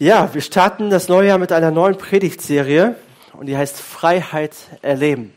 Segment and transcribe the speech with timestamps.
[0.00, 2.94] Ja, wir starten das neue Jahr mit einer neuen Predigtserie
[3.32, 5.34] und die heißt Freiheit erleben.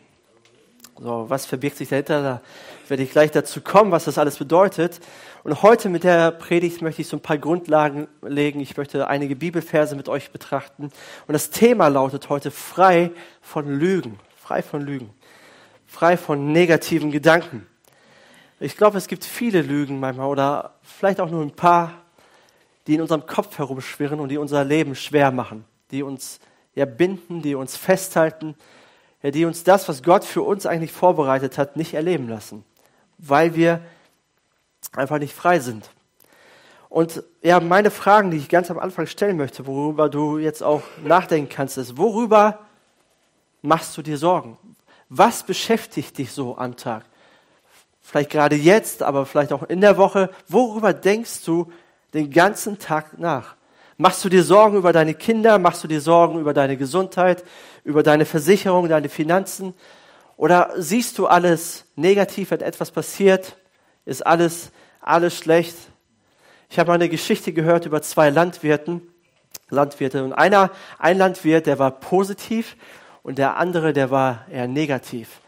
[1.00, 2.22] So, was verbirgt sich dahinter?
[2.22, 2.42] Da
[2.88, 5.00] werde ich gleich dazu kommen, was das alles bedeutet.
[5.44, 8.60] Und heute mit der Predigt möchte ich so ein paar Grundlagen legen.
[8.60, 10.92] Ich möchte einige Bibelverse mit euch betrachten.
[11.26, 13.10] Und das Thema lautet heute frei
[13.42, 14.20] von Lügen.
[14.36, 15.10] Frei von Lügen.
[15.88, 17.66] Frei von negativen Gedanken.
[18.60, 22.01] Ich glaube, es gibt viele Lügen manchmal oder vielleicht auch nur ein paar,
[22.88, 26.40] die in unserem Kopf herumschwirren und die unser Leben schwer machen, die uns
[26.74, 28.56] ja binden, die uns festhalten,
[29.22, 32.64] ja, die uns das, was Gott für uns eigentlich vorbereitet hat, nicht erleben lassen,
[33.18, 33.82] weil wir
[34.94, 35.90] einfach nicht frei sind.
[36.90, 40.82] Und ja, meine Fragen, die ich ganz am Anfang stellen möchte, worüber du jetzt auch
[41.04, 42.60] nachdenken kannst, ist, worüber
[43.62, 44.58] machst du dir Sorgen?
[45.08, 47.06] Was beschäftigt dich so am Tag?
[48.02, 50.32] Vielleicht gerade jetzt, aber vielleicht auch in der Woche.
[50.48, 51.72] Worüber denkst du
[52.14, 53.56] den ganzen Tag nach?
[53.98, 55.60] Machst du dir Sorgen über deine Kinder?
[55.60, 57.44] Machst du dir Sorgen über deine Gesundheit,
[57.84, 59.74] über deine Versicherung, deine Finanzen?
[60.38, 63.58] Oder siehst du alles negativ, wenn etwas passiert?
[64.06, 65.76] Ist alles, alles schlecht?
[66.70, 69.02] Ich habe eine Geschichte gehört über zwei Landwirten,
[69.70, 70.24] Landwirte.
[70.24, 72.78] Und einer, ein Landwirt, der war positiv
[73.24, 75.42] und der andere, der war eher negativ.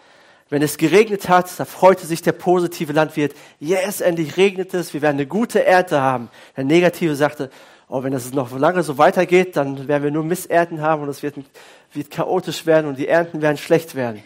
[0.53, 5.01] Wenn es geregnet hat, da freute sich der positive Landwirt, yes, endlich regnet es, wir
[5.01, 6.29] werden eine gute Ernte haben.
[6.55, 7.49] Der negative sagte,
[7.89, 11.23] oh, wenn das noch lange so weitergeht, dann werden wir nur Missernten haben und es
[11.23, 11.37] wird,
[11.91, 14.21] wird chaotisch werden und die Ernten werden schlecht werden.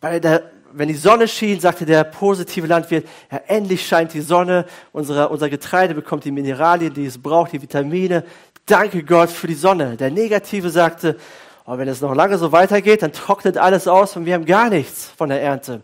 [0.00, 4.64] Bei der, wenn die Sonne schien, sagte der positive Landwirt, ja, endlich scheint die Sonne,
[4.92, 8.24] unsere, unser Getreide bekommt die Mineralien, die es braucht, die Vitamine.
[8.64, 9.98] Danke Gott für die Sonne.
[9.98, 11.18] Der Negative sagte,
[11.64, 14.68] aber wenn es noch lange so weitergeht, dann trocknet alles aus und wir haben gar
[14.68, 15.82] nichts von der Ernte.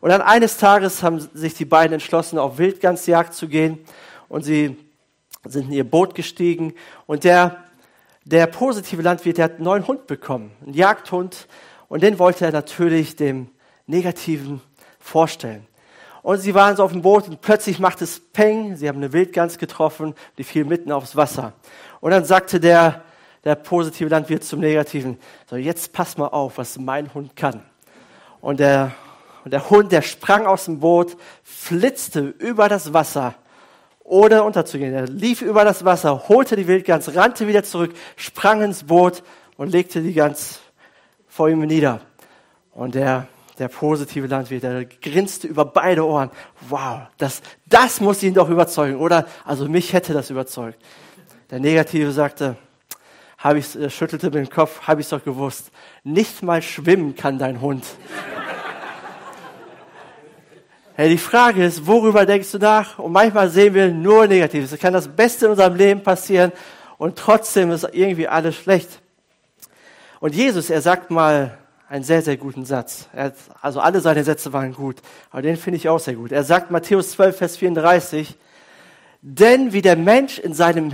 [0.00, 3.78] Und dann eines Tages haben sich die beiden entschlossen, auf Wildgansjagd zu gehen
[4.28, 4.76] und sie
[5.44, 6.74] sind in ihr Boot gestiegen
[7.06, 7.56] und der,
[8.24, 11.46] der positive Landwirt, der hat einen neuen Hund bekommen, einen Jagdhund
[11.88, 13.48] und den wollte er natürlich dem
[13.86, 14.60] Negativen
[14.98, 15.66] vorstellen.
[16.22, 19.12] Und sie waren so auf dem Boot und plötzlich macht es Peng, sie haben eine
[19.12, 21.52] Wildgans getroffen, die fiel mitten aufs Wasser.
[22.00, 23.02] Und dann sagte der,
[23.44, 25.18] der positive Landwirt zum Negativen.
[25.48, 27.62] So, jetzt pass mal auf, was mein Hund kann.
[28.40, 28.92] Und der,
[29.44, 33.34] und der Hund, der sprang aus dem Boot, flitzte über das Wasser,
[34.04, 34.94] ohne unterzugehen.
[34.94, 39.22] Er lief über das Wasser, holte die Wildgans, rannte wieder zurück, sprang ins Boot
[39.56, 40.60] und legte die Gans
[41.26, 42.00] vor ihm nieder.
[42.72, 43.26] Und der,
[43.58, 46.30] der positive Landwirt, der grinste über beide Ohren.
[46.68, 49.26] Wow, das, das muss ihn doch überzeugen, oder?
[49.44, 50.78] Also mich hätte das überzeugt.
[51.50, 52.56] Der Negative sagte,
[53.42, 55.72] habe ich, äh, schüttelte dem Kopf, habe ich doch gewusst.
[56.04, 57.84] Nicht mal schwimmen kann dein Hund.
[60.94, 62.98] hey, die Frage ist, worüber denkst du nach?
[62.98, 64.72] Und manchmal sehen wir nur Negatives.
[64.72, 66.52] Es kann das Beste in unserem Leben passieren
[66.98, 69.00] und trotzdem ist irgendwie alles schlecht.
[70.20, 73.08] Und Jesus, er sagt mal einen sehr, sehr guten Satz.
[73.14, 74.96] Hat, also alle seine Sätze waren gut,
[75.30, 76.30] aber den finde ich auch sehr gut.
[76.30, 78.36] Er sagt Matthäus 12, Vers 34,
[79.20, 80.92] denn wie der Mensch in seinem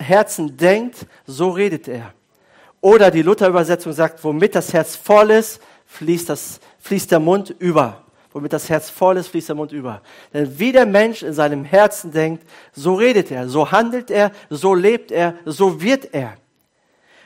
[0.00, 2.12] Herzen denkt, so redet er.
[2.80, 8.04] Oder die Luther-Übersetzung sagt, womit das Herz voll ist, fließt, das, fließt der Mund über.
[8.32, 10.00] Womit das Herz voll ist, fließt der Mund über.
[10.32, 14.74] Denn wie der Mensch in seinem Herzen denkt, so redet er, so handelt er, so
[14.74, 16.36] lebt er, so wird er.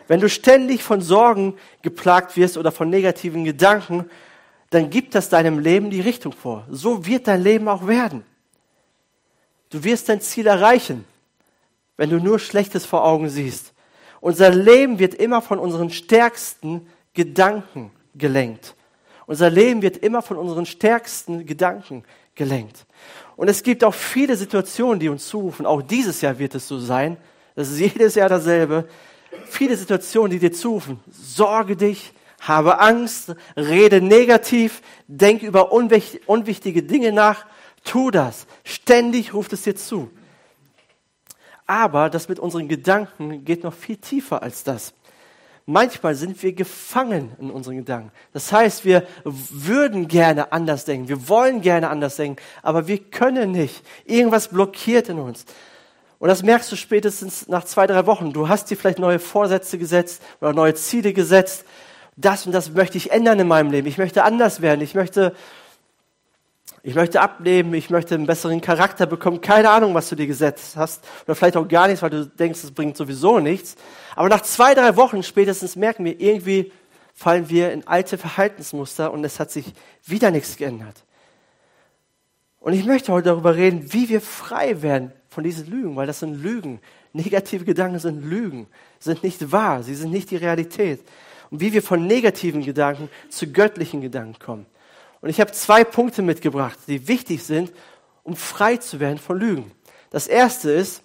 [0.08, 4.10] Wenn du ständig von Sorgen geplagt wirst oder von negativen Gedanken,
[4.70, 6.66] dann gibt das deinem Leben die Richtung vor.
[6.68, 8.24] So wird dein Leben auch werden.
[9.70, 11.04] Du wirst dein Ziel erreichen
[11.96, 13.72] wenn du nur Schlechtes vor Augen siehst.
[14.20, 18.74] Unser Leben wird immer von unseren stärksten Gedanken gelenkt.
[19.26, 22.86] Unser Leben wird immer von unseren stärksten Gedanken gelenkt.
[23.36, 25.66] Und es gibt auch viele Situationen, die uns zurufen.
[25.66, 27.16] Auch dieses Jahr wird es so sein.
[27.54, 28.88] Das ist jedes Jahr dasselbe.
[29.46, 31.00] Viele Situationen, die dir zurufen.
[31.10, 37.46] Sorge dich, habe Angst, rede negativ, denk über unwichtige Dinge nach.
[37.84, 38.46] Tu das.
[38.64, 40.10] Ständig ruft es dir zu.
[41.66, 44.92] Aber das mit unseren Gedanken geht noch viel tiefer als das.
[45.66, 48.12] Manchmal sind wir gefangen in unseren Gedanken.
[48.34, 53.52] Das heißt, wir würden gerne anders denken, wir wollen gerne anders denken, aber wir können
[53.52, 53.82] nicht.
[54.04, 55.46] Irgendwas blockiert in uns.
[56.18, 58.32] Und das merkst du spätestens nach zwei, drei Wochen.
[58.34, 61.64] Du hast dir vielleicht neue Vorsätze gesetzt oder neue Ziele gesetzt.
[62.16, 63.88] Das und das möchte ich ändern in meinem Leben.
[63.88, 64.82] Ich möchte anders werden.
[64.82, 65.34] Ich möchte
[66.82, 69.40] ich möchte abnehmen, ich möchte einen besseren Charakter bekommen.
[69.40, 71.04] Keine Ahnung, was du dir gesetzt hast.
[71.24, 73.76] Oder vielleicht auch gar nichts, weil du denkst, es bringt sowieso nichts.
[74.14, 76.72] Aber nach zwei, drei Wochen spätestens merken wir, irgendwie
[77.14, 79.72] fallen wir in alte Verhaltensmuster und es hat sich
[80.04, 81.04] wieder nichts geändert.
[82.60, 86.20] Und ich möchte heute darüber reden, wie wir frei werden von diesen Lügen, weil das
[86.20, 86.80] sind Lügen,
[87.12, 88.66] Negative Gedanken sind Lügen,
[88.98, 91.00] sind nicht wahr, sie sind nicht die Realität.
[91.50, 94.66] Und wie wir von negativen Gedanken zu göttlichen Gedanken kommen.
[95.24, 97.72] Und ich habe zwei Punkte mitgebracht, die wichtig sind,
[98.24, 99.72] um frei zu werden von Lügen.
[100.10, 101.02] Das erste ist,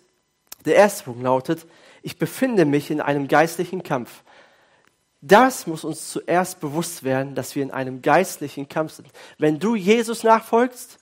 [0.65, 1.65] der erste Punkt lautet,
[2.01, 4.23] ich befinde mich in einem geistlichen Kampf.
[5.21, 9.07] Das muss uns zuerst bewusst werden, dass wir in einem geistlichen Kampf sind.
[9.37, 10.97] Wenn du Jesus nachfolgst,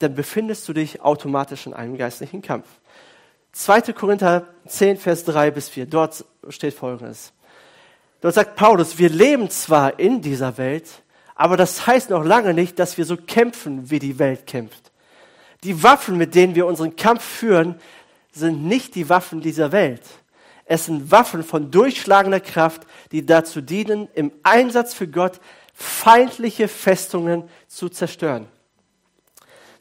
[0.00, 2.66] dann befindest du dich automatisch in einem geistlichen Kampf.
[3.52, 3.92] 2.
[3.92, 7.32] Korinther 10, Vers 3 bis 4, dort steht Folgendes.
[8.20, 11.04] Dort sagt Paulus, wir leben zwar in dieser Welt,
[11.36, 14.90] aber das heißt noch lange nicht, dass wir so kämpfen, wie die Welt kämpft.
[15.62, 17.78] Die Waffen, mit denen wir unseren Kampf führen,
[18.32, 20.02] sind nicht die Waffen dieser Welt.
[20.64, 25.40] Es sind Waffen von durchschlagender Kraft, die dazu dienen, im Einsatz für Gott
[25.74, 28.48] feindliche Festungen zu zerstören.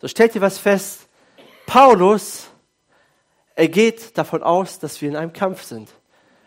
[0.01, 1.07] So stellt ihr was fest.
[1.65, 2.47] Paulus,
[3.55, 5.89] er geht davon aus, dass wir in einem Kampf sind.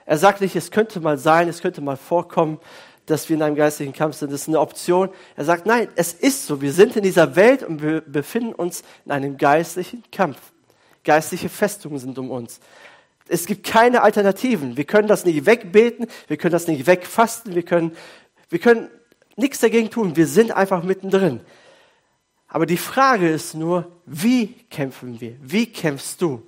[0.04, 2.61] Er sagt nicht, es könnte mal sein, es könnte mal vorkommen,
[3.10, 4.32] dass wir in einem geistlichen Kampf sind.
[4.32, 5.08] Das ist eine Option.
[5.37, 6.60] Er sagt, nein, es ist so.
[6.60, 10.38] Wir sind in dieser Welt und wir befinden uns in einem geistlichen Kampf.
[11.05, 12.60] Geistliche Festungen sind um uns.
[13.28, 14.76] Es gibt keine Alternativen.
[14.76, 17.96] Wir können das nicht wegbeten, wir können das nicht wegfasten, wir können,
[18.49, 18.88] wir können
[19.37, 20.16] nichts dagegen tun.
[20.16, 21.40] Wir sind einfach mittendrin.
[22.49, 25.37] Aber die Frage ist nur, wie kämpfen wir?
[25.43, 26.43] Wie kämpfst du?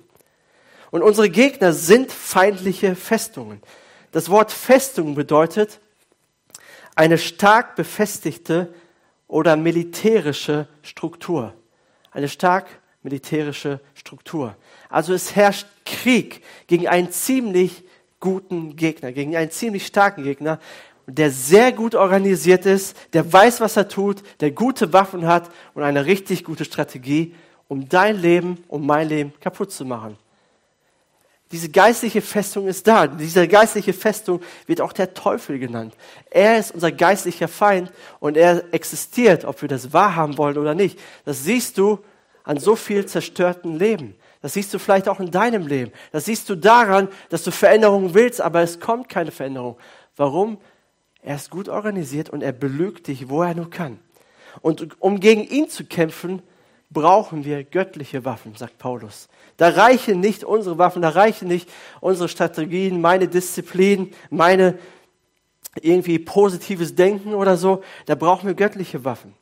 [0.89, 3.61] Und unsere Gegner sind feindliche Festungen.
[4.11, 5.79] Das Wort Festung bedeutet
[6.95, 8.73] eine stark befestigte
[9.27, 11.53] oder militärische Struktur.
[12.11, 12.67] Eine stark
[13.03, 14.55] militärische Struktur.
[14.89, 17.83] Also es herrscht Krieg gegen einen ziemlich
[18.19, 20.59] guten Gegner, gegen einen ziemlich starken Gegner,
[21.07, 25.83] der sehr gut organisiert ist, der weiß, was er tut, der gute Waffen hat und
[25.83, 27.33] eine richtig gute Strategie,
[27.67, 30.17] um dein Leben, um mein Leben kaputt zu machen.
[31.51, 33.07] Diese geistliche Festung ist da.
[33.07, 35.95] Diese geistliche Festung wird auch der Teufel genannt.
[36.29, 40.97] Er ist unser geistlicher Feind und er existiert, ob wir das wahrhaben wollen oder nicht.
[41.25, 41.99] Das siehst du
[42.43, 44.15] an so viel zerstörten Leben.
[44.41, 45.91] Das siehst du vielleicht auch in deinem Leben.
[46.11, 49.77] Das siehst du daran, dass du Veränderungen willst, aber es kommt keine Veränderung.
[50.15, 50.57] Warum?
[51.21, 53.99] Er ist gut organisiert und er belügt dich, wo er nur kann.
[54.61, 56.41] Und um gegen ihn zu kämpfen,
[56.89, 59.29] brauchen wir göttliche Waffen, sagt Paulus.
[59.61, 61.69] Da reichen nicht unsere Waffen, da reichen nicht
[61.99, 64.79] unsere Strategien, meine Disziplin, meine
[65.79, 67.83] irgendwie positives Denken oder so.
[68.07, 69.35] Da brauchen wir göttliche Waffen.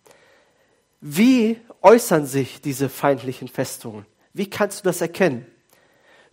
[0.99, 4.05] Wie äußern sich diese feindlichen Festungen?
[4.33, 5.45] Wie kannst du das erkennen?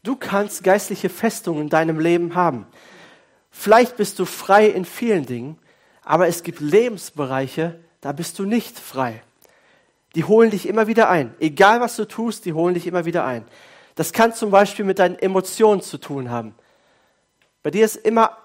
[0.03, 2.67] Du kannst geistliche Festungen in deinem Leben haben.
[3.53, 5.59] Vielleicht bist du frei in vielen Dingen,
[6.03, 9.23] aber es gibt Lebensbereiche, da bist du nicht frei.
[10.17, 11.37] Die holen dich immer wieder ein.
[11.39, 13.45] Egal was du tust, die holen dich immer wieder ein.
[13.97, 16.55] Das kann zum Beispiel mit deinen Emotionen zu tun haben.
[17.63, 18.39] Bei dir ist immer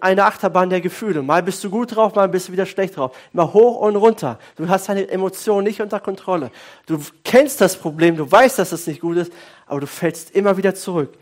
[0.00, 1.22] eine Achterbahn der Gefühle.
[1.22, 3.16] Mal bist du gut drauf, mal bist du wieder schlecht drauf.
[3.32, 4.38] Immer hoch und runter.
[4.56, 6.50] Du hast deine Emotionen nicht unter Kontrolle.
[6.86, 9.32] Du kennst das Problem, du weißt, dass es nicht gut ist,
[9.66, 11.16] aber du fällst immer wieder zurück.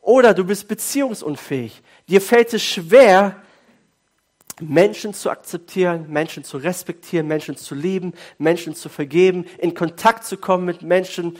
[0.00, 1.82] Oder du bist beziehungsunfähig.
[2.08, 3.36] Dir fällt es schwer,
[4.60, 10.36] Menschen zu akzeptieren, Menschen zu respektieren, Menschen zu lieben, Menschen zu vergeben, in Kontakt zu
[10.36, 11.36] kommen mit Menschen,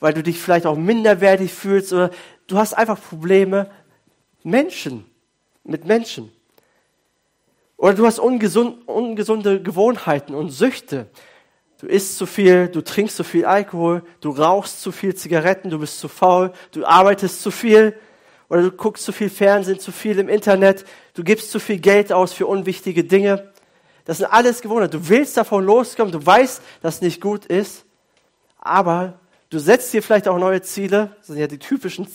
[0.00, 2.10] weil du dich vielleicht auch minderwertig fühlst oder
[2.46, 3.70] du hast einfach Probleme,
[4.42, 5.04] Menschen,
[5.64, 6.32] mit Menschen.
[7.76, 11.06] Oder du hast ungesund, ungesunde Gewohnheiten und Süchte.
[11.80, 15.78] Du isst zu viel, du trinkst zu viel Alkohol, du rauchst zu viel Zigaretten, du
[15.78, 17.94] bist zu faul, du arbeitest zu viel
[18.48, 20.84] oder du guckst zu viel Fernsehen, zu viel im Internet,
[21.14, 23.52] du gibst zu viel Geld aus für unwichtige Dinge.
[24.06, 24.98] Das sind alles Gewohnheiten.
[25.00, 27.84] Du willst davon loskommen, du weißt, dass es nicht gut ist,
[28.58, 31.16] aber du setzt dir vielleicht auch neue Ziele.
[31.18, 32.06] Das sind ja die typischen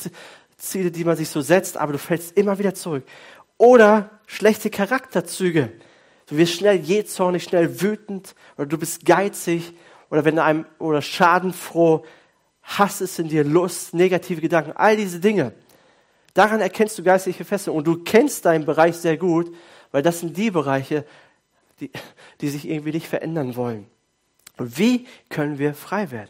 [0.58, 3.04] Ziele, die man sich so setzt, aber du fällst immer wieder zurück.
[3.58, 5.72] Oder schlechte Charakterzüge.
[6.28, 9.74] Du wirst schnell jähzornig, schnell wütend oder du bist geizig
[10.10, 12.06] oder wenn einem oder schadenfroh,
[12.62, 15.54] Hass ist in dir, Lust, negative Gedanken, all diese Dinge.
[16.34, 19.54] Daran erkennst du geistliche Festung und du kennst deinen Bereich sehr gut,
[19.92, 21.06] weil das sind die Bereiche,
[21.80, 21.92] die,
[22.42, 23.86] die sich irgendwie nicht verändern wollen.
[24.58, 26.30] Und wie können wir frei werden?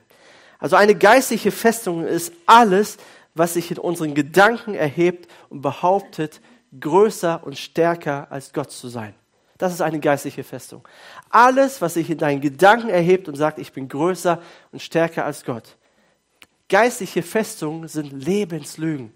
[0.64, 2.96] Also eine geistliche Festung ist alles,
[3.36, 6.40] was sich in unseren Gedanken erhebt und behauptet,
[6.80, 9.14] größer und stärker als Gott zu sein.
[9.58, 10.88] Das ist eine geistliche Festung.
[11.30, 14.42] Alles, was sich in deinen Gedanken erhebt und sagt, ich bin größer
[14.72, 15.76] und stärker als Gott.
[16.70, 19.12] Geistliche Festungen sind Lebenslügen.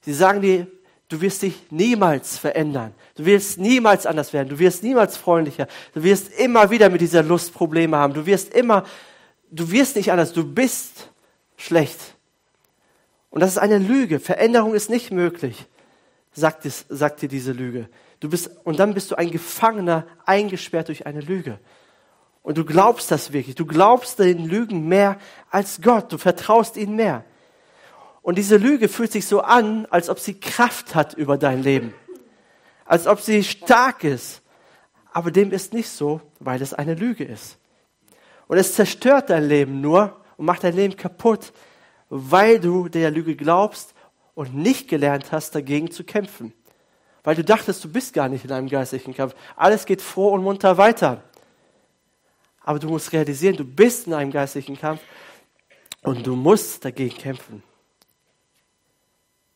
[0.00, 0.66] Sie sagen dir,
[1.10, 2.94] du wirst dich niemals verändern.
[3.14, 4.48] Du wirst niemals anders werden.
[4.48, 5.66] Du wirst niemals freundlicher.
[5.92, 8.14] Du wirst immer wieder mit dieser Lust Probleme haben.
[8.14, 8.86] Du wirst immer,
[9.50, 10.32] du wirst nicht anders.
[10.32, 11.10] Du bist
[11.56, 11.98] schlecht.
[13.30, 14.18] Und das ist eine Lüge.
[14.18, 15.66] Veränderung ist nicht möglich,
[16.32, 17.88] sagt, es, sagt dir diese Lüge.
[18.18, 21.58] Du bist, und dann bist du ein Gefangener, eingesperrt durch eine Lüge.
[22.42, 23.54] Und du glaubst das wirklich.
[23.54, 25.18] Du glaubst den Lügen mehr
[25.50, 26.12] als Gott.
[26.12, 27.24] Du vertraust ihnen mehr.
[28.22, 31.94] Und diese Lüge fühlt sich so an, als ob sie Kraft hat über dein Leben.
[32.84, 34.42] Als ob sie stark ist.
[35.12, 37.59] Aber dem ist nicht so, weil es eine Lüge ist.
[38.50, 41.52] Und es zerstört dein Leben nur und macht dein Leben kaputt,
[42.08, 43.94] weil du der Lüge glaubst
[44.34, 46.52] und nicht gelernt hast, dagegen zu kämpfen.
[47.22, 49.36] Weil du dachtest, du bist gar nicht in einem geistlichen Kampf.
[49.54, 51.22] Alles geht froh und munter weiter.
[52.64, 55.00] Aber du musst realisieren, du bist in einem geistlichen Kampf
[56.02, 57.62] und du musst dagegen kämpfen.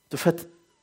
[0.09, 0.17] Du,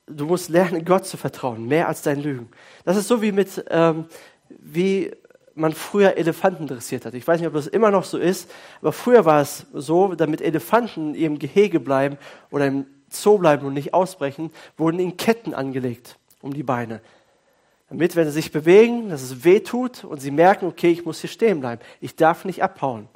[0.07, 2.49] du musst lernen, Gott zu vertrauen, mehr als deinen Lügen.
[2.83, 4.07] Das ist so wie mit, ähm,
[4.49, 5.13] wie
[5.61, 7.13] man früher Elefanten dressiert hat.
[7.13, 8.49] Ich weiß nicht, ob das immer noch so ist,
[8.81, 12.17] aber früher war es so, damit Elefanten in ihrem Gehege bleiben
[12.49, 17.01] oder im Zoo bleiben und nicht ausbrechen, wurden ihnen Ketten angelegt um die Beine.
[17.89, 21.19] Damit, wenn sie sich bewegen, dass es weh tut und sie merken, okay, ich muss
[21.19, 21.81] hier stehen bleiben.
[21.99, 23.09] Ich darf nicht abhauen.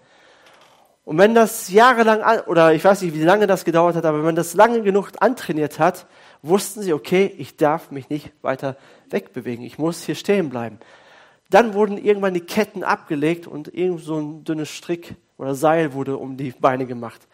[1.05, 4.35] Und wenn das jahrelang, oder ich weiß nicht, wie lange das gedauert hat, aber wenn
[4.35, 6.07] das lange genug antrainiert hat,
[6.41, 8.75] wussten sie, okay, ich darf mich nicht weiter
[9.09, 9.63] wegbewegen.
[9.63, 10.79] Ich muss hier stehen bleiben.
[11.49, 16.17] Dann wurden irgendwann die Ketten abgelegt und irgend so ein dünnes Strick oder Seil wurde
[16.17, 17.27] um die Beine gemacht.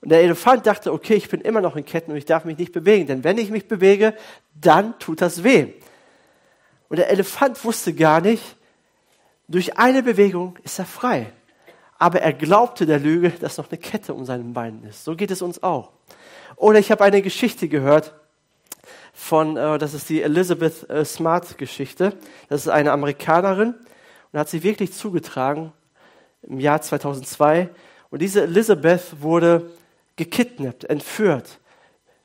[0.00, 2.58] Und der Elefant dachte, okay, ich bin immer noch in Ketten und ich darf mich
[2.58, 4.14] nicht bewegen, denn wenn ich mich bewege,
[4.60, 5.68] dann tut das weh.
[6.88, 8.56] Und der Elefant wusste gar nicht,
[9.48, 11.32] durch eine Bewegung ist er frei.
[11.98, 15.04] Aber er glaubte der Lüge, dass noch eine Kette um seinen Beinen ist.
[15.04, 15.92] So geht es uns auch.
[16.56, 18.14] Oder ich habe eine Geschichte gehört
[19.12, 22.14] von, äh, das ist die Elizabeth äh, Smart Geschichte.
[22.48, 23.74] Das ist eine Amerikanerin
[24.32, 25.72] und hat sie wirklich zugetragen
[26.42, 27.68] im Jahr 2002.
[28.10, 29.70] Und diese Elizabeth wurde
[30.16, 31.58] gekidnappt, entführt.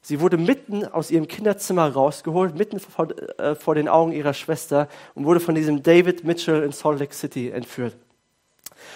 [0.01, 4.87] Sie wurde mitten aus ihrem Kinderzimmer rausgeholt, mitten vor, äh, vor, den Augen ihrer Schwester
[5.15, 7.95] und wurde von diesem David Mitchell in Salt Lake City entführt.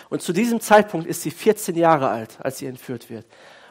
[0.09, 3.25] Und zu diesem Zeitpunkt ist sie 14 Jahre alt, als sie entführt wird.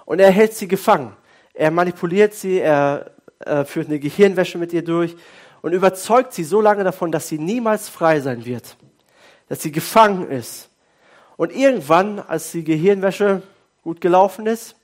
[0.05, 1.17] Und er hält sie gefangen.
[1.55, 5.16] Er manipuliert sie, er äh, führt eine Gehirnwäsche mit ihr durch
[5.62, 8.76] und überzeugt sie so lange davon, dass sie niemals frei sein wird,
[9.49, 10.68] dass sie gefangen ist.
[11.37, 13.42] Und irgendwann, als die Gehirnwäsche
[13.82, 14.76] gut gelaufen ist,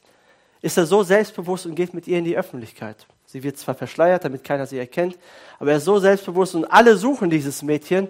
[0.63, 3.07] ist er so selbstbewusst und geht mit ihr in die Öffentlichkeit.
[3.27, 5.19] Sie wird zwar verschleiert, damit keiner sie erkennt,
[5.59, 8.09] aber er ist so selbstbewusst und alle suchen dieses Mädchen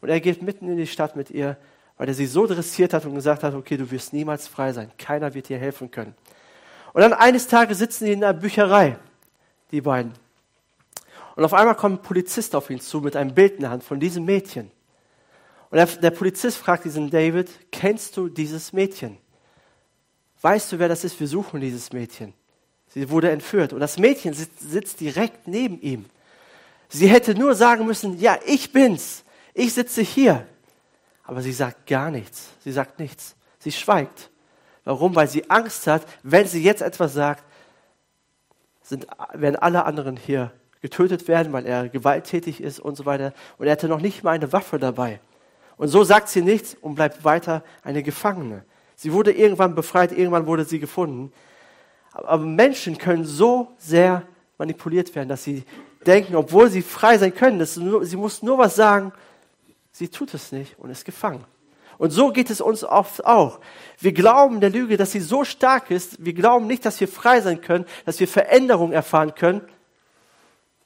[0.00, 1.56] und er geht mitten in die Stadt mit ihr,
[1.98, 4.90] weil er sie so dressiert hat und gesagt hat, okay, du wirst niemals frei sein,
[4.98, 6.14] keiner wird dir helfen können.
[6.92, 8.96] Und dann eines Tages sitzen sie in einer Bücherei,
[9.72, 10.12] die beiden.
[11.34, 13.84] Und auf einmal kommt ein Polizist auf ihn zu mit einem Bild in der Hand
[13.84, 14.70] von diesem Mädchen.
[15.70, 19.16] Und der, der Polizist fragt diesen David, kennst du dieses Mädchen?
[20.42, 21.18] Weißt du, wer das ist?
[21.18, 22.34] Wir suchen dieses Mädchen.
[22.88, 26.04] Sie wurde entführt und das Mädchen sitzt, sitzt direkt neben ihm.
[26.90, 29.24] Sie hätte nur sagen müssen, ja, ich bin's.
[29.54, 30.46] Ich sitze hier.
[31.24, 32.48] Aber sie sagt gar nichts.
[32.62, 33.34] Sie sagt nichts.
[33.60, 34.30] Sie schweigt.
[34.84, 35.14] Warum?
[35.14, 37.44] Weil sie Angst hat, wenn sie jetzt etwas sagt,
[38.92, 43.32] sind, werden alle anderen hier getötet werden, weil er gewalttätig ist und so weiter.
[43.56, 45.18] Und er hatte noch nicht mal eine Waffe dabei.
[45.78, 48.64] Und so sagt sie nichts und bleibt weiter eine Gefangene.
[48.94, 51.32] Sie wurde irgendwann befreit, irgendwann wurde sie gefunden.
[52.12, 54.22] Aber Menschen können so sehr
[54.58, 55.64] manipuliert werden, dass sie
[56.04, 59.12] denken, obwohl sie frei sein können, nur, sie muss nur was sagen,
[59.92, 61.44] sie tut es nicht und ist gefangen.
[62.02, 63.60] Und so geht es uns oft auch.
[64.00, 66.16] Wir glauben der Lüge, dass sie so stark ist.
[66.18, 69.60] Wir glauben nicht, dass wir frei sein können, dass wir Veränderung erfahren können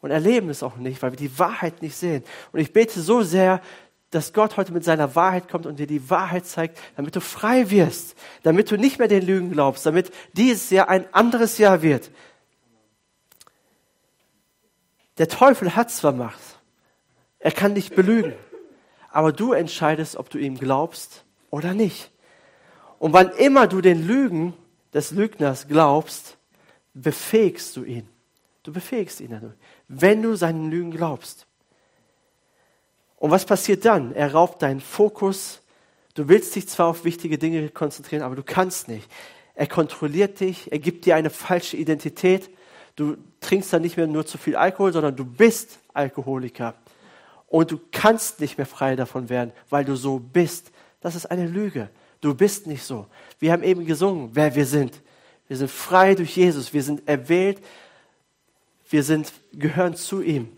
[0.02, 2.22] und erleben es auch nicht, weil wir die Wahrheit nicht sehen.
[2.52, 3.62] Und ich bete so sehr,
[4.10, 7.70] dass Gott heute mit seiner Wahrheit kommt und dir die Wahrheit zeigt, damit du frei
[7.70, 12.10] wirst, damit du nicht mehr den Lügen glaubst, damit dieses Jahr ein anderes Jahr wird.
[15.16, 16.60] Der Teufel hat zwar Macht,
[17.38, 18.34] er kann dich belügen,
[19.16, 22.10] aber du entscheidest, ob du ihm glaubst oder nicht.
[22.98, 24.52] Und wann immer du den Lügen
[24.92, 26.36] des Lügners glaubst,
[26.92, 28.06] befähigst du ihn.
[28.62, 29.54] Du befähigst ihn dadurch,
[29.88, 31.46] wenn du seinen Lügen glaubst.
[33.16, 34.14] Und was passiert dann?
[34.14, 35.62] Er raubt deinen Fokus.
[36.12, 39.10] Du willst dich zwar auf wichtige Dinge konzentrieren, aber du kannst nicht.
[39.54, 42.50] Er kontrolliert dich, er gibt dir eine falsche Identität.
[42.96, 46.74] Du trinkst dann nicht mehr nur zu viel Alkohol, sondern du bist Alkoholiker.
[47.56, 50.72] Und du kannst nicht mehr frei davon werden, weil du so bist.
[51.00, 51.88] Das ist eine Lüge.
[52.20, 53.06] Du bist nicht so.
[53.38, 55.00] Wir haben eben gesungen, wer wir sind.
[55.48, 56.74] Wir sind frei durch Jesus.
[56.74, 57.64] Wir sind erwählt.
[58.90, 60.52] Wir sind, gehören zu ihm.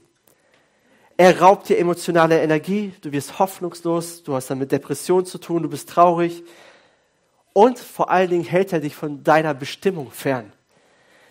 [1.16, 5.62] Er raubt dir emotionale Energie, du wirst hoffnungslos, du hast dann mit Depression zu tun,
[5.62, 6.42] du bist traurig
[7.52, 10.52] und vor allen Dingen hält er dich von deiner Bestimmung fern.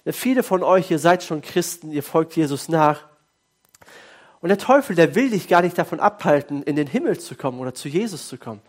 [0.06, 3.04] Viele von euch, ihr seid schon Christen, ihr folgt Jesus nach.
[4.42, 7.60] Und der Teufel, der will dich gar nicht davon abhalten, in den Himmel zu kommen
[7.60, 8.62] oder zu Jesus zu kommen.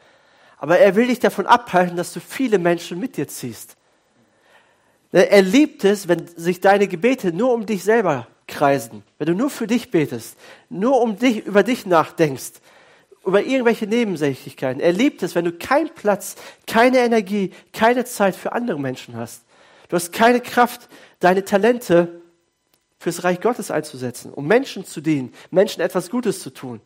[0.57, 3.77] Aber er will dich davon abhalten, dass du viele Menschen mit dir ziehst.
[5.13, 9.51] Er liebt es, wenn sich deine Gebete nur um dich selber kreisen, wenn du nur
[9.51, 10.37] für dich betest,
[10.69, 12.55] nur um dich, über dich nachdenkst,
[13.25, 14.81] über irgendwelche Nebensächlichkeiten.
[14.81, 19.45] Er liebt es, wenn du keinen Platz, keine Energie, keine Zeit für andere Menschen hast.
[19.89, 20.89] Du hast keine Kraft,
[21.21, 22.18] deine Talente
[22.99, 26.81] fürs Reich Gottes einzusetzen, um Menschen zu dienen, Menschen etwas Gutes zu tun.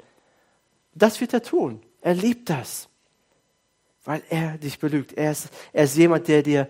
[0.95, 1.81] Das wird er tun.
[2.02, 2.88] Er liebt das,
[4.04, 5.14] weil er dich belügt.
[5.14, 6.69] Er ist, er ist jemand, der dir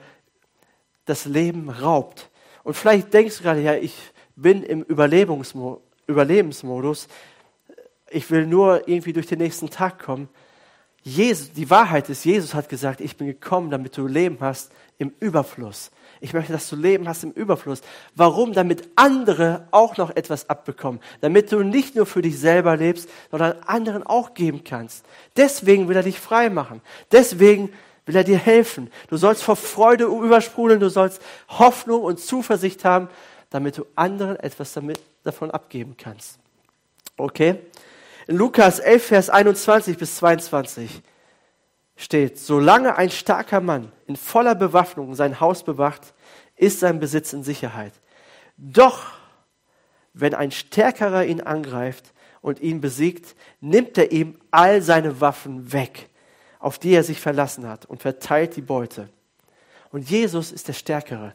[1.04, 2.30] das Leben raubt.
[2.62, 3.94] Und vielleicht denkst du gerade, ja, ich
[4.36, 7.08] bin im Überlebensmodus.
[8.10, 10.28] Ich will nur irgendwie durch den nächsten Tag kommen.
[11.02, 15.12] Jesus, die Wahrheit ist, Jesus hat gesagt, ich bin gekommen, damit du Leben hast im
[15.18, 15.90] Überfluss.
[16.22, 17.80] Ich möchte, dass du Leben hast im Überfluss.
[18.14, 18.52] Warum?
[18.52, 21.00] Damit andere auch noch etwas abbekommen.
[21.20, 25.04] Damit du nicht nur für dich selber lebst, sondern anderen auch geben kannst.
[25.36, 26.80] Deswegen will er dich frei machen.
[27.10, 27.72] Deswegen
[28.06, 28.88] will er dir helfen.
[29.08, 33.08] Du sollst vor Freude übersprudeln, du sollst Hoffnung und Zuversicht haben,
[33.50, 36.38] damit du anderen etwas damit, davon abgeben kannst.
[37.16, 37.58] Okay?
[38.28, 41.02] In Lukas 11, Vers 21 bis 22
[42.02, 46.14] steht, solange ein starker Mann in voller Bewaffnung sein Haus bewacht,
[46.56, 47.92] ist sein Besitz in Sicherheit.
[48.56, 49.06] Doch
[50.12, 56.10] wenn ein Stärkerer ihn angreift und ihn besiegt, nimmt er ihm all seine Waffen weg,
[56.58, 59.08] auf die er sich verlassen hat, und verteilt die Beute.
[59.90, 61.34] Und Jesus ist der Stärkere.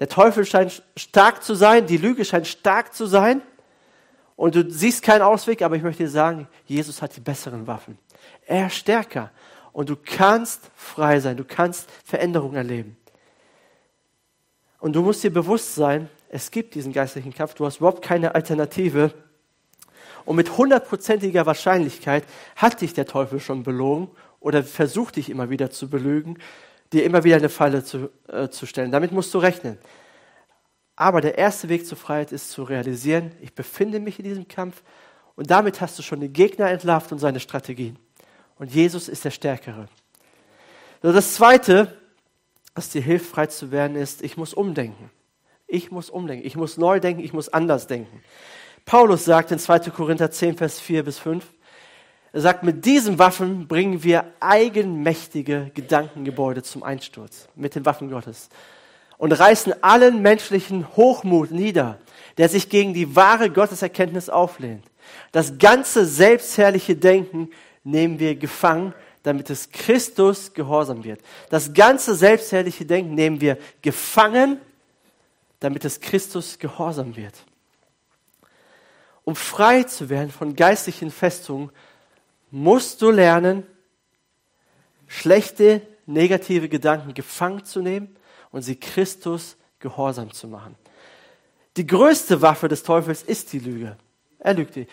[0.00, 3.42] Der Teufel scheint stark zu sein, die Lüge scheint stark zu sein.
[4.36, 7.98] Und du siehst keinen Ausweg, aber ich möchte dir sagen, Jesus hat die besseren Waffen.
[8.46, 9.32] Er ist stärker.
[9.78, 12.96] Und du kannst frei sein, du kannst Veränderung erleben.
[14.80, 18.34] Und du musst dir bewusst sein, es gibt diesen geistlichen Kampf, du hast überhaupt keine
[18.34, 19.14] Alternative.
[20.24, 22.24] Und mit hundertprozentiger Wahrscheinlichkeit
[22.56, 24.10] hat dich der Teufel schon belogen
[24.40, 26.38] oder versucht dich immer wieder zu belügen
[26.92, 28.90] dir immer wieder eine Falle zu, äh, zu stellen.
[28.90, 29.78] Damit musst du rechnen.
[30.96, 34.82] Aber der erste Weg zur Freiheit ist zu realisieren, ich befinde mich in diesem Kampf
[35.36, 37.96] und damit hast du schon den Gegner entlarvt und seine Strategien.
[38.58, 39.88] Und Jesus ist der Stärkere.
[41.00, 41.96] Das Zweite,
[42.74, 45.10] was dir hilft, frei zu werden, ist, ich muss umdenken.
[45.66, 46.46] Ich muss umdenken.
[46.46, 47.22] Ich muss neu denken.
[47.22, 48.22] Ich muss anders denken.
[48.84, 49.90] Paulus sagt in 2.
[49.90, 51.44] Korinther 10, Vers 4 bis 5,
[52.32, 58.48] er sagt, mit diesen Waffen bringen wir eigenmächtige Gedankengebäude zum Einsturz, mit den Waffen Gottes.
[59.16, 61.98] Und reißen allen menschlichen Hochmut nieder,
[62.36, 64.84] der sich gegen die wahre Gotteserkenntnis auflehnt.
[65.32, 67.50] Das ganze selbstherrliche Denken
[67.90, 71.20] nehmen wir gefangen, damit es Christus gehorsam wird.
[71.50, 74.60] Das ganze selbstherrliche Denken nehmen wir gefangen,
[75.60, 77.34] damit es Christus gehorsam wird.
[79.24, 81.70] Um frei zu werden von geistlichen Festungen,
[82.50, 83.66] musst du lernen,
[85.06, 88.16] schlechte, negative Gedanken gefangen zu nehmen
[88.50, 90.74] und sie Christus gehorsam zu machen.
[91.76, 93.96] Die größte Waffe des Teufels ist die Lüge.
[94.38, 94.86] Er lügt die.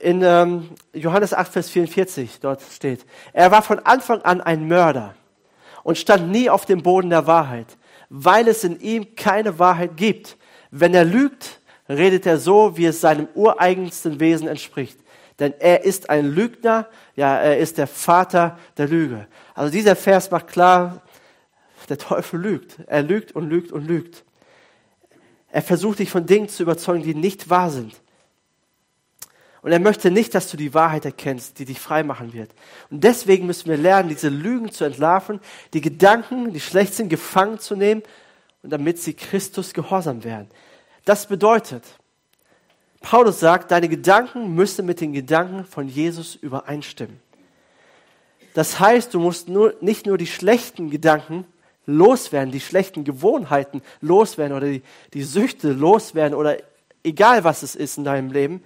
[0.00, 5.14] In ähm, Johannes 8, Vers 44, dort steht, er war von Anfang an ein Mörder
[5.82, 7.76] und stand nie auf dem Boden der Wahrheit,
[8.08, 10.36] weil es in ihm keine Wahrheit gibt.
[10.70, 14.98] Wenn er lügt, redet er so, wie es seinem ureigensten Wesen entspricht
[15.38, 19.26] denn er ist ein Lügner, ja, er ist der Vater der Lüge.
[19.54, 21.02] Also dieser Vers macht klar,
[21.88, 22.78] der Teufel lügt.
[22.86, 24.24] Er lügt und lügt und lügt.
[25.50, 28.00] Er versucht dich von Dingen zu überzeugen, die nicht wahr sind.
[29.66, 32.52] Und er möchte nicht, dass du die Wahrheit erkennst, die dich frei machen wird.
[32.88, 35.40] Und deswegen müssen wir lernen, diese Lügen zu entlarven,
[35.72, 38.04] die Gedanken, die schlecht sind, gefangen zu nehmen
[38.62, 40.46] und damit sie Christus gehorsam werden.
[41.04, 41.82] Das bedeutet,
[43.00, 47.18] Paulus sagt, deine Gedanken müssen mit den Gedanken von Jesus übereinstimmen.
[48.54, 51.44] Das heißt, du musst nur, nicht nur die schlechten Gedanken
[51.86, 56.56] loswerden, die schlechten Gewohnheiten loswerden oder die, die Süchte loswerden oder
[57.02, 58.62] egal was es ist in deinem Leben,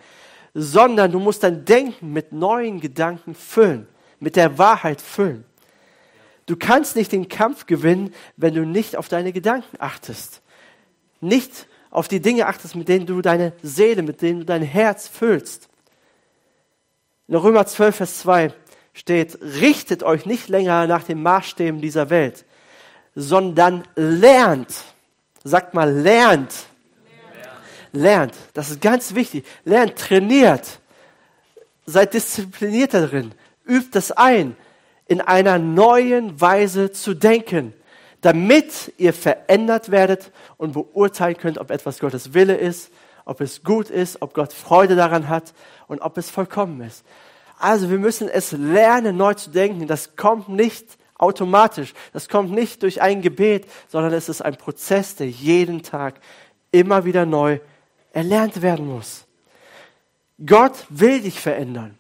[0.55, 3.87] sondern du musst dein Denken mit neuen Gedanken füllen,
[4.19, 5.45] mit der Wahrheit füllen.
[6.47, 10.43] Du kannst nicht den Kampf gewinnen, wenn du nicht auf deine Gedanken achtest.
[11.21, 15.07] Nicht auf die Dinge achtest, mit denen du deine Seele, mit denen du dein Herz
[15.07, 15.69] füllst.
[17.29, 18.53] In Römer 12, Vers 2
[18.93, 22.45] steht, richtet euch nicht länger nach den Maßstäben dieser Welt,
[23.15, 24.75] sondern lernt.
[25.45, 26.53] Sagt mal, lernt.
[27.93, 28.35] Lernt.
[28.55, 29.45] Das ist ganz wichtig.
[29.65, 30.81] Lernt, trainiert.
[31.87, 33.33] Seid diszipliniert darin.
[33.67, 34.57] Übt es ein,
[35.07, 37.75] in einer neuen Weise zu denken.
[38.21, 42.91] damit ihr verändert werdet und beurteilen könnt, ob etwas Gottes Wille ist,
[43.25, 45.55] ob es gut ist, ob Gott Freude daran hat
[45.87, 47.05] und ob es vollkommen ist.
[47.59, 49.87] Also wir müssen es lernen, neu zu denken.
[49.87, 51.93] Das kommt nicht automatisch.
[52.13, 56.21] Das kommt nicht durch ein Gebet, sondern es ist ein Prozess, der jeden Tag
[56.73, 57.61] immer wieder neu
[58.13, 59.27] erlernt werden muss.
[60.45, 61.99] Gott will dich verändern.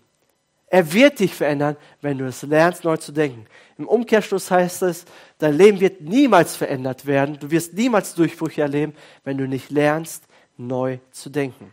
[0.66, 3.46] Er wird dich verändern, wenn du es lernst, neu zu denken.
[3.76, 5.04] Im Umkehrschluss heißt es,
[5.38, 7.38] dein Leben wird niemals verändert werden.
[7.40, 8.94] Du wirst niemals Durchbrüche erleben,
[9.24, 10.24] wenn du nicht lernst,
[10.56, 11.72] neu zu denken.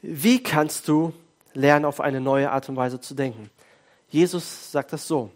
[0.00, 1.12] Wie kannst du
[1.52, 3.50] lernen, auf eine neue Art und Weise zu denken?
[4.08, 5.30] Jesus sagt das so.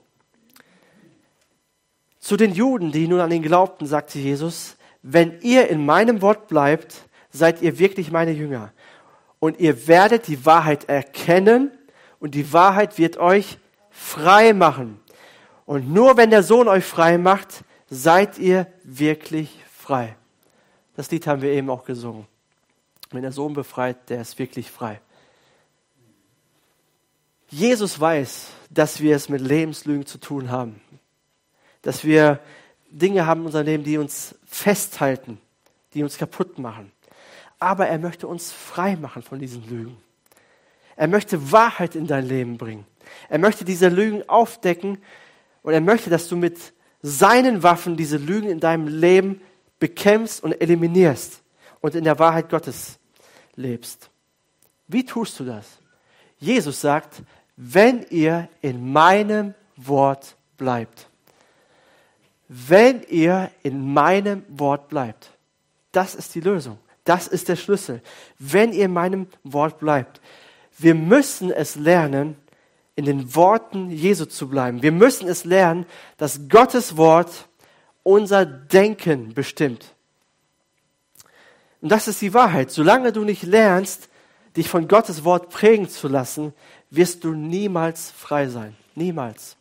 [2.21, 6.49] Zu den Juden, die nun an ihn glaubten, sagte Jesus, wenn ihr in meinem Wort
[6.49, 8.73] bleibt, seid ihr wirklich meine Jünger.
[9.39, 11.71] Und ihr werdet die Wahrheit erkennen
[12.19, 13.59] und die Wahrheit wird euch
[13.91, 15.01] frei machen.
[15.65, 20.17] Und nur wenn der Sohn euch frei macht, seid ihr wirklich frei.
[20.97, 22.27] Das Lied haben wir eben auch gesungen.
[23.11, 25.01] Wenn der Sohn befreit, der ist wirklich frei.
[27.49, 30.81] Jesus weiß, dass wir es mit Lebenslügen zu tun haben.
[31.83, 32.39] Dass wir
[32.91, 35.39] Dinge haben in unserem Leben, die uns festhalten,
[35.95, 36.93] die uns kaputt machen.
[37.59, 39.97] Aber er möchte uns frei machen von diesen Lügen.
[40.97, 42.85] Er möchte Wahrheit in dein Leben bringen.
[43.29, 44.99] Er möchte diese Lügen aufdecken
[45.63, 46.59] und er möchte, dass du mit
[47.03, 49.41] seinen Waffen diese Lügen in deinem Leben
[49.79, 51.41] bekämpfst und eliminierst
[51.81, 52.99] und in der Wahrheit Gottes
[53.57, 54.11] lebst.
[54.89, 55.79] Wie tust du das?
[56.39, 57.23] Jesus sagt,
[57.57, 61.10] wenn ihr in meinem Wort bleibt.
[62.53, 65.31] Wenn ihr in meinem Wort bleibt.
[65.93, 66.79] Das ist die Lösung.
[67.05, 68.03] Das ist der Schlüssel.
[68.41, 70.21] Wenn ihr in meinem Wort bleibt.
[70.77, 72.37] Wir müssen es lernen,
[72.97, 74.83] in den Worten Jesu zu bleiben.
[74.83, 75.87] Wir müssen es lernen,
[76.17, 77.49] dass Gottes Wort
[78.03, 79.95] unser Denken bestimmt.
[81.81, 82.73] Und das ist die Wahrheit.
[82.73, 84.09] Solange du nicht lernst,
[84.57, 86.53] dich von Gottes Wort prägen zu lassen,
[86.91, 88.77] wirst du niemals frei sein.
[88.97, 89.57] Niemals.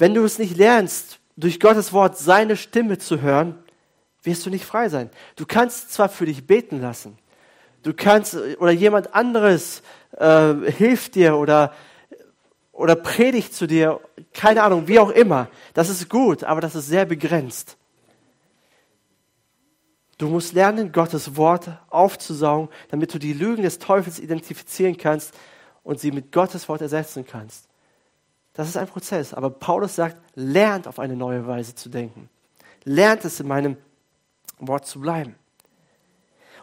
[0.00, 3.62] Wenn du es nicht lernst, durch Gottes Wort seine Stimme zu hören,
[4.22, 5.10] wirst du nicht frei sein.
[5.36, 7.18] Du kannst zwar für dich beten lassen,
[7.82, 9.82] du kannst oder jemand anderes
[10.16, 11.74] äh, hilft dir oder
[12.72, 14.00] oder predigt zu dir,
[14.32, 15.48] keine Ahnung, wie auch immer.
[15.74, 17.76] Das ist gut, aber das ist sehr begrenzt.
[20.16, 25.34] Du musst lernen, Gottes Wort aufzusaugen, damit du die Lügen des Teufels identifizieren kannst
[25.82, 27.69] und sie mit Gottes Wort ersetzen kannst.
[28.60, 29.32] Das ist ein Prozess.
[29.32, 32.28] Aber Paulus sagt, lernt auf eine neue Weise zu denken.
[32.84, 33.78] Lernt es in meinem
[34.58, 35.34] Wort zu bleiben.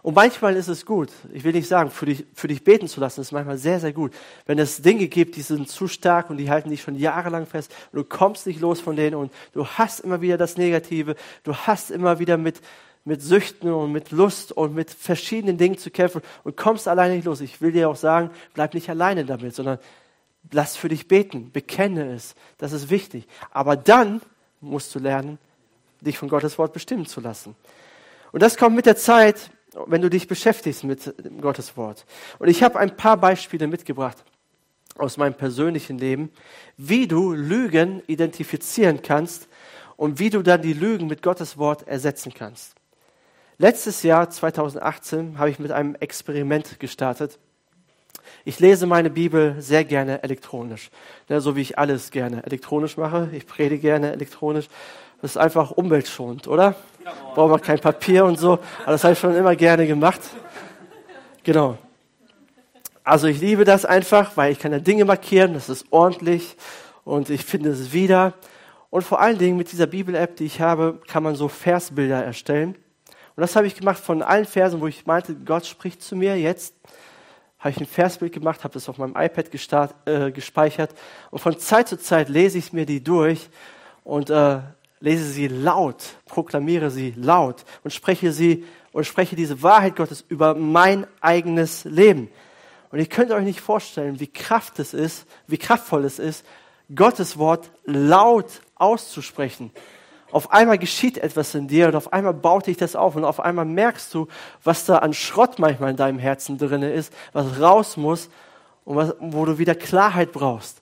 [0.04, 3.00] Und manchmal ist es gut, ich will nicht sagen, für dich, für dich beten zu
[3.00, 4.14] lassen, ist manchmal sehr, sehr gut.
[4.46, 7.74] Wenn es Dinge gibt, die sind zu stark und die halten dich schon jahrelang fest
[7.92, 11.56] und du kommst nicht los von denen und du hast immer wieder das Negative, du
[11.56, 12.62] hast immer wieder mit
[13.06, 17.26] mit Süchten und mit Lust und mit verschiedenen Dingen zu kämpfen und kommst alleine nicht
[17.26, 17.40] los.
[17.40, 19.80] Ich will dir auch sagen, bleib nicht alleine damit, sondern
[20.52, 22.36] lass für dich beten, bekenne es.
[22.58, 23.28] Das ist wichtig.
[23.52, 24.22] Aber dann
[24.62, 25.38] musst du lernen,
[26.02, 27.56] dich von Gottes Wort bestimmen zu lassen.
[28.32, 29.52] Und das kommt mit der Zeit,
[29.86, 32.06] wenn du dich beschäftigst mit Gottes Wort.
[32.40, 34.24] Und ich habe ein paar Beispiele mitgebracht
[34.98, 36.32] aus meinem persönlichen Leben,
[36.76, 39.48] wie du Lügen identifizieren kannst
[39.96, 42.76] und wie du dann die Lügen mit Gottes Wort ersetzen kannst.
[43.60, 47.40] Letztes Jahr, 2018, habe ich mit einem Experiment gestartet.
[48.48, 50.90] Ich lese meine Bibel sehr gerne elektronisch,
[51.28, 53.28] ja, so wie ich alles gerne elektronisch mache.
[53.34, 54.70] Ich predige gerne elektronisch.
[55.22, 56.74] Das ist einfach umweltschonend, oder?
[57.36, 58.54] Braucht man kein Papier und so.
[58.84, 60.22] Aber das habe ich schon immer gerne gemacht.
[61.44, 61.78] Genau.
[63.04, 66.56] Also ich liebe das einfach, weil ich kann da Dinge markieren, das ist ordentlich
[67.04, 68.34] und ich finde es wieder.
[68.90, 72.76] Und vor allen Dingen mit dieser Bibel-App, die ich habe, kann man so Versbilder erstellen.
[73.36, 76.40] Und das habe ich gemacht von allen Versen, wo ich meinte, Gott spricht zu mir.
[76.40, 76.74] Jetzt
[77.68, 80.92] habe ich ein Versbild gemacht, habe das auf meinem iPad gestart, äh, gespeichert.
[81.32, 83.50] Und von Zeit zu Zeit lese ich mir die durch
[84.06, 84.60] und äh,
[85.02, 90.56] lese sie laut, proklamiere sie laut und spreche sie und spreche diese Wahrheit Gottes über
[90.56, 92.30] mein eigenes Leben.
[92.90, 96.46] Und ihr könnt euch nicht vorstellen, wie kraft es ist, wie kraftvoll es ist,
[96.96, 99.72] Gottes Wort laut auszusprechen
[100.32, 103.40] auf einmal geschieht etwas in dir und auf einmal baut dich das auf und auf
[103.40, 104.28] einmal merkst du,
[104.64, 108.30] was da an Schrott manchmal in deinem Herzen drin ist, was raus muss
[108.84, 110.82] und was, wo du wieder Klarheit brauchst.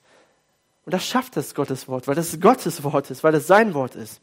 [0.86, 3.96] Und das schafft das Gottes Wort, weil das Gottes Wort ist, weil das sein Wort
[3.96, 4.22] ist.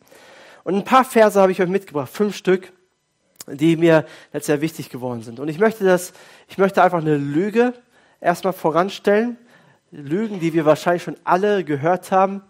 [0.64, 2.72] Und ein paar Verse habe ich euch mitgebracht, fünf Stück,
[3.46, 5.40] die mir jetzt sehr wichtig geworden sind.
[5.40, 6.12] Und ich möchte das,
[6.48, 7.74] ich möchte einfach eine Lüge
[8.20, 9.36] erstmal voranstellen.
[9.90, 12.42] Lügen, die wir wahrscheinlich schon alle gehört haben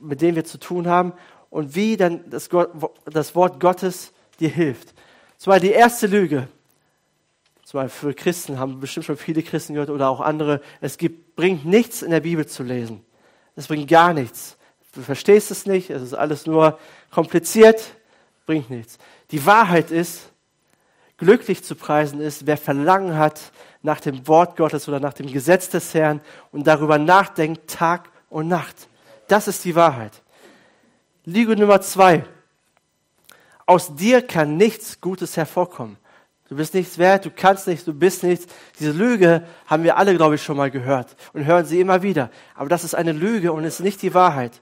[0.00, 1.12] mit denen wir zu tun haben
[1.56, 2.68] und wie dann das, Gott,
[3.06, 4.92] das Wort Gottes dir hilft.
[5.38, 6.48] Zwar die erste Lüge,
[7.64, 11.64] zwar für Christen haben bestimmt schon viele Christen gehört oder auch andere, es gibt, bringt
[11.64, 13.02] nichts in der Bibel zu lesen.
[13.54, 14.58] Es bringt gar nichts.
[14.92, 16.78] Du verstehst es nicht, es ist alles nur
[17.10, 17.94] kompliziert,
[18.44, 18.98] bringt nichts.
[19.30, 20.28] Die Wahrheit ist,
[21.16, 23.40] glücklich zu preisen ist, wer Verlangen hat
[23.80, 26.20] nach dem Wort Gottes oder nach dem Gesetz des Herrn
[26.52, 28.88] und darüber nachdenkt Tag und Nacht.
[29.26, 30.20] Das ist die Wahrheit.
[31.26, 32.24] Lüge Nummer zwei.
[33.66, 35.96] Aus dir kann nichts Gutes hervorkommen.
[36.48, 38.46] Du bist nichts wert, du kannst nichts, du bist nichts.
[38.78, 42.30] Diese Lüge haben wir alle, glaube ich, schon mal gehört und hören sie immer wieder.
[42.54, 44.60] Aber das ist eine Lüge und ist nicht die Wahrheit.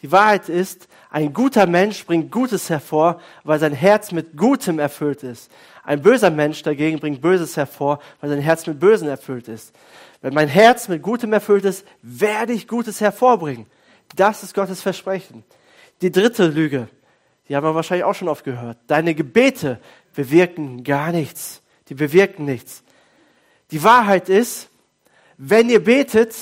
[0.00, 5.22] Die Wahrheit ist, ein guter Mensch bringt Gutes hervor, weil sein Herz mit Gutem erfüllt
[5.22, 5.50] ist.
[5.84, 9.74] Ein böser Mensch dagegen bringt Böses hervor, weil sein Herz mit Bösen erfüllt ist.
[10.22, 13.66] Wenn mein Herz mit Gutem erfüllt ist, werde ich Gutes hervorbringen.
[14.16, 15.44] Das ist Gottes Versprechen.
[16.00, 16.88] Die dritte Lüge,
[17.48, 18.78] die haben wir wahrscheinlich auch schon oft gehört.
[18.86, 19.80] Deine Gebete
[20.14, 21.62] bewirken gar nichts.
[21.88, 22.82] Die bewirken nichts.
[23.70, 24.68] Die Wahrheit ist,
[25.36, 26.34] wenn ihr betet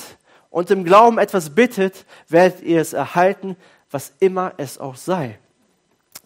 [0.50, 3.56] und im Glauben etwas bittet, werdet ihr es erhalten,
[3.90, 5.38] was immer es auch sei.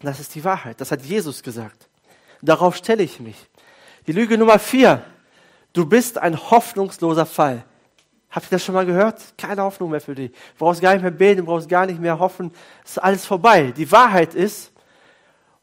[0.01, 0.81] Das ist die Wahrheit.
[0.81, 1.87] Das hat Jesus gesagt.
[2.41, 3.35] Darauf stelle ich mich.
[4.07, 5.03] Die Lüge Nummer vier.
[5.73, 7.63] Du bist ein hoffnungsloser Fall.
[8.31, 9.21] Habt ihr das schon mal gehört?
[9.37, 10.31] Keine Hoffnung mehr für dich.
[10.31, 12.51] Du brauchst gar nicht mehr beten, du brauchst gar nicht mehr hoffen.
[12.83, 13.73] Es ist alles vorbei.
[13.75, 14.71] Die Wahrheit ist,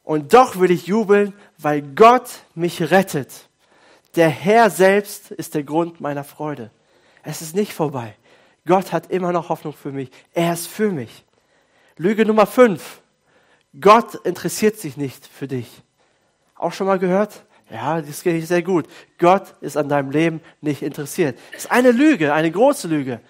[0.04, 3.48] und doch will ich jubeln, weil Gott mich rettet.
[4.16, 6.70] Der Herr selbst ist der Grund meiner Freude.
[7.22, 8.14] Es ist nicht vorbei.
[8.66, 10.11] Gott hat immer noch Hoffnung für mich.
[10.33, 11.24] Er ist für mich.
[11.98, 13.02] Lüge Nummer fünf.
[13.78, 15.83] Gott interessiert sich nicht für dich.
[16.54, 17.44] Auch schon mal gehört?
[17.70, 18.87] Ja, das geht sehr gut.
[19.18, 21.38] Gott ist an deinem Leben nicht interessiert.
[21.52, 23.20] Das ist eine Lüge, eine große Lüge.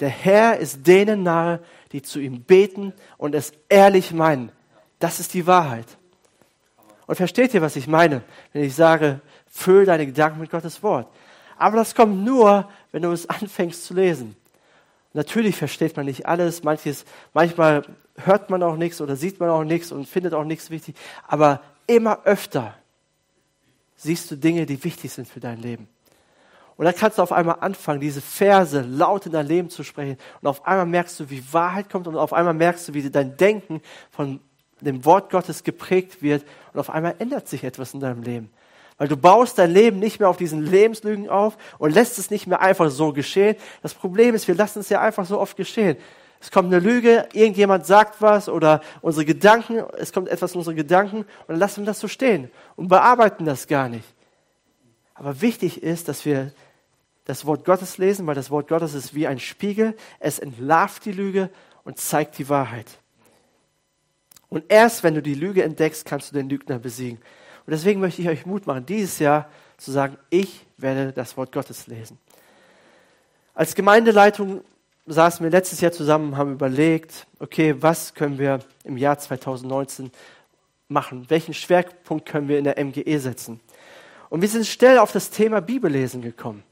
[0.00, 1.60] Der Herr ist denen nahe,
[1.92, 4.50] die zu ihm beten und es ehrlich meinen.
[4.98, 5.86] Das ist die Wahrheit.
[7.06, 11.08] Und versteht ihr, was ich meine, wenn ich sage, füll deine Gedanken mit Gottes Wort?
[11.58, 14.36] Aber das kommt nur, wenn du es anfängst zu lesen.
[15.12, 17.04] Natürlich versteht man nicht alles, manches,
[17.34, 17.82] manchmal
[18.16, 20.94] hört man auch nichts oder sieht man auch nichts und findet auch nichts wichtig,
[21.26, 22.74] aber immer öfter
[24.02, 25.88] siehst du Dinge, die wichtig sind für dein Leben.
[26.76, 30.16] Und dann kannst du auf einmal anfangen, diese Verse laut in dein Leben zu sprechen.
[30.40, 33.36] Und auf einmal merkst du, wie Wahrheit kommt und auf einmal merkst du, wie dein
[33.36, 34.40] Denken von
[34.80, 36.42] dem Wort Gottes geprägt wird.
[36.72, 38.50] Und auf einmal ändert sich etwas in deinem Leben.
[38.96, 42.46] Weil du baust dein Leben nicht mehr auf diesen Lebenslügen auf und lässt es nicht
[42.46, 43.56] mehr einfach so geschehen.
[43.82, 45.98] Das Problem ist, wir lassen es ja einfach so oft geschehen.
[46.40, 50.74] Es kommt eine Lüge, irgendjemand sagt was oder unsere Gedanken, es kommt etwas in unsere
[50.74, 54.06] Gedanken und dann lassen wir das so stehen und bearbeiten das gar nicht.
[55.14, 56.52] Aber wichtig ist, dass wir
[57.26, 59.94] das Wort Gottes lesen, weil das Wort Gottes ist wie ein Spiegel.
[60.18, 61.50] Es entlarvt die Lüge
[61.84, 62.86] und zeigt die Wahrheit.
[64.48, 67.18] Und erst wenn du die Lüge entdeckst, kannst du den Lügner besiegen.
[67.18, 71.52] Und deswegen möchte ich euch Mut machen, dieses Jahr zu sagen, ich werde das Wort
[71.52, 72.18] Gottes lesen.
[73.54, 74.64] Als Gemeindeleitung
[75.12, 80.10] saßen wir letztes Jahr zusammen, haben überlegt, okay, was können wir im Jahr 2019
[80.88, 81.26] machen?
[81.28, 83.60] Welchen Schwerpunkt können wir in der MGE setzen?
[84.28, 86.62] Und wir sind schnell auf das Thema Bibellesen gekommen.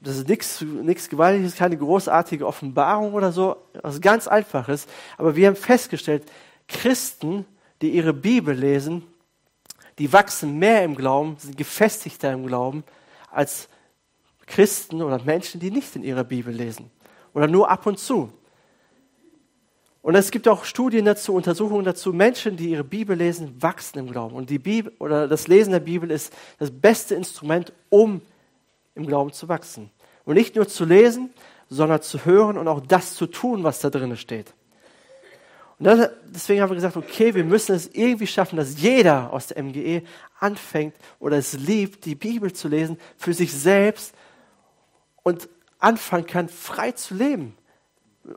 [0.00, 4.86] Das ist nichts, nichts Gewaltiges, keine großartige Offenbarung oder so, was ganz Einfaches.
[5.18, 6.24] Aber wir haben festgestellt,
[6.68, 7.44] Christen,
[7.82, 9.06] die ihre Bibel lesen,
[9.98, 12.82] die wachsen mehr im Glauben, sind gefestigter im Glauben
[13.30, 13.68] als
[14.50, 16.90] Christen oder Menschen, die nicht in ihrer Bibel lesen
[17.32, 18.30] oder nur ab und zu.
[20.02, 22.12] Und es gibt auch Studien dazu, Untersuchungen dazu.
[22.12, 24.34] Menschen, die ihre Bibel lesen, wachsen im Glauben.
[24.34, 28.22] Und die Bibel oder das Lesen der Bibel ist das beste Instrument, um
[28.94, 29.90] im Glauben zu wachsen.
[30.24, 31.30] Und nicht nur zu lesen,
[31.68, 34.54] sondern zu hören und auch das zu tun, was da drin steht.
[35.78, 39.48] Und das, deswegen haben wir gesagt, okay, wir müssen es irgendwie schaffen, dass jeder aus
[39.48, 40.02] der MGE
[40.38, 44.14] anfängt oder es liebt, die Bibel zu lesen für sich selbst
[45.22, 47.56] und anfangen kann, frei zu leben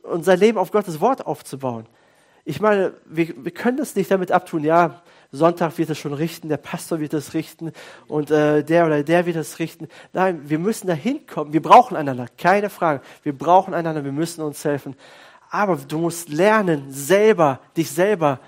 [0.03, 1.85] und sein Leben auf Gottes Wort aufzubauen.
[2.45, 6.47] Ich meine, wir, wir können das nicht damit abtun, ja, Sonntag wird es schon richten,
[6.47, 7.71] der Pastor wird es richten
[8.07, 9.87] und äh, der oder der wird es richten.
[10.13, 11.53] Nein, wir müssen da hinkommen.
[11.53, 13.01] Wir brauchen einander, keine Frage.
[13.23, 14.95] Wir brauchen einander, wir müssen uns helfen.
[15.49, 18.39] Aber du musst lernen, selber, dich selber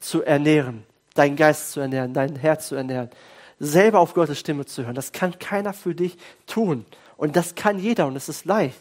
[0.00, 3.10] zu ernähren, deinen Geist zu ernähren, dein Herz zu ernähren,
[3.60, 4.96] selber auf Gottes Stimme zu hören.
[4.96, 6.86] Das kann keiner für dich tun.
[7.22, 8.80] Und das kann jeder und es ist leicht.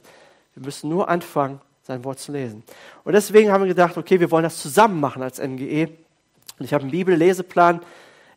[0.56, 2.63] Wir müssen nur anfangen, sein Wort zu lesen.
[3.04, 5.89] Und deswegen haben wir gedacht, okay, wir wollen das zusammen machen als MGE.
[6.58, 7.82] Und ich habe einen Bibelleseplan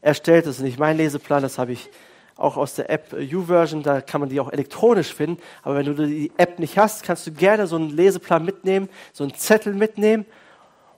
[0.02, 0.44] erstellt.
[0.44, 1.88] Das ist nicht mein Leseplan, das habe ich
[2.36, 5.40] auch aus der App YouVersion, da kann man die auch elektronisch finden.
[5.62, 9.24] Aber wenn du die App nicht hast, kannst du gerne so einen Leseplan mitnehmen, so
[9.24, 10.26] einen Zettel mitnehmen.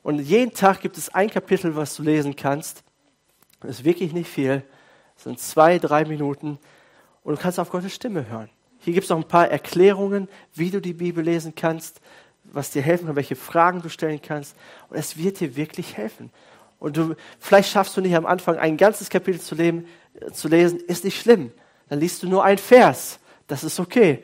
[0.03, 2.83] Und jeden Tag gibt es ein Kapitel, was du lesen kannst.
[3.61, 4.65] Das ist wirklich nicht viel.
[5.15, 6.59] Das sind zwei, drei Minuten.
[7.23, 8.51] Und du kannst auf Gottes Stimme hören.
[8.87, 12.01] Hier gibt es noch ein paar Erklärungen, wie du die Bibel lesen kannst,
[12.45, 14.55] was dir helfen kann, welche Fragen du stellen kannst.
[14.89, 16.31] Und es wird dir wirklich helfen.
[16.79, 19.89] Und du, vielleicht schaffst du nicht am Anfang ein ganzes Kapitel zu, leben,
[20.21, 21.51] äh, zu lesen, ist nicht schlimm.
[21.89, 23.19] Dann liest du nur ein Vers.
[23.49, 24.23] Das ist okay.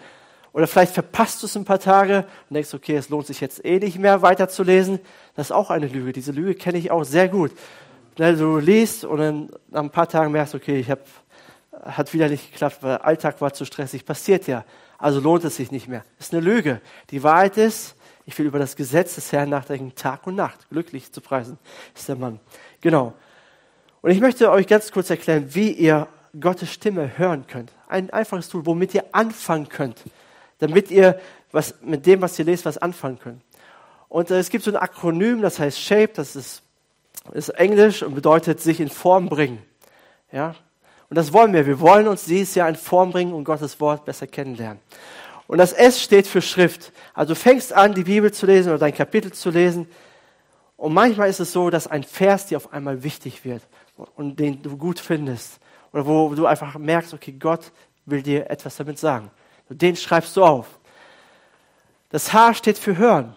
[0.53, 3.64] Oder vielleicht verpasst du es ein paar Tage und denkst, okay, es lohnt sich jetzt
[3.64, 5.01] eh nicht mehr weiterzulesen.
[5.35, 6.12] Das ist auch eine Lüge.
[6.12, 7.51] Diese Lüge kenne ich auch sehr gut.
[8.14, 11.03] Du liest und dann nach ein paar Tagen merkst, okay, ich habe
[11.81, 14.05] hat wieder nicht geklappt, weil Alltag war zu stressig.
[14.05, 14.65] Passiert ja.
[14.99, 16.05] Also lohnt es sich nicht mehr.
[16.19, 16.81] Ist eine Lüge.
[17.11, 20.69] Die Wahrheit ist, ich will über das Gesetz des Herrn nachdenken, Tag und Nacht.
[20.71, 21.59] Glücklich zu preisen
[21.95, 22.39] ist der Mann.
[22.81, 23.15] Genau.
[24.01, 26.09] Und ich möchte euch ganz kurz erklären, wie ihr
[26.39, 27.73] Gottes Stimme hören könnt.
[27.89, 30.03] Ein einfaches Tool, womit ihr anfangen könnt.
[30.59, 33.43] Damit ihr was, mit dem, was ihr lest, was anfangen könnt.
[34.09, 36.63] Und äh, es gibt so ein Akronym, das heißt SHAPE, das ist,
[37.33, 39.63] ist Englisch und bedeutet sich in Form bringen.
[40.31, 40.55] Ja,
[41.12, 41.66] und das wollen wir.
[41.66, 44.81] Wir wollen uns dieses Jahr in Form bringen und Gottes Wort besser kennenlernen.
[45.46, 46.90] Und das S steht für Schrift.
[47.12, 49.87] Also du fängst an, die Bibel zu lesen oder dein Kapitel zu lesen.
[50.79, 53.61] Und manchmal ist es so, dass ein Vers dir auf einmal wichtig wird
[54.16, 55.61] und den du gut findest.
[55.92, 57.72] Oder wo du einfach merkst, okay, Gott
[58.07, 59.31] will dir etwas damit sagen.
[59.68, 60.66] Den schreibst du auf.
[62.09, 63.37] Das H steht für hören.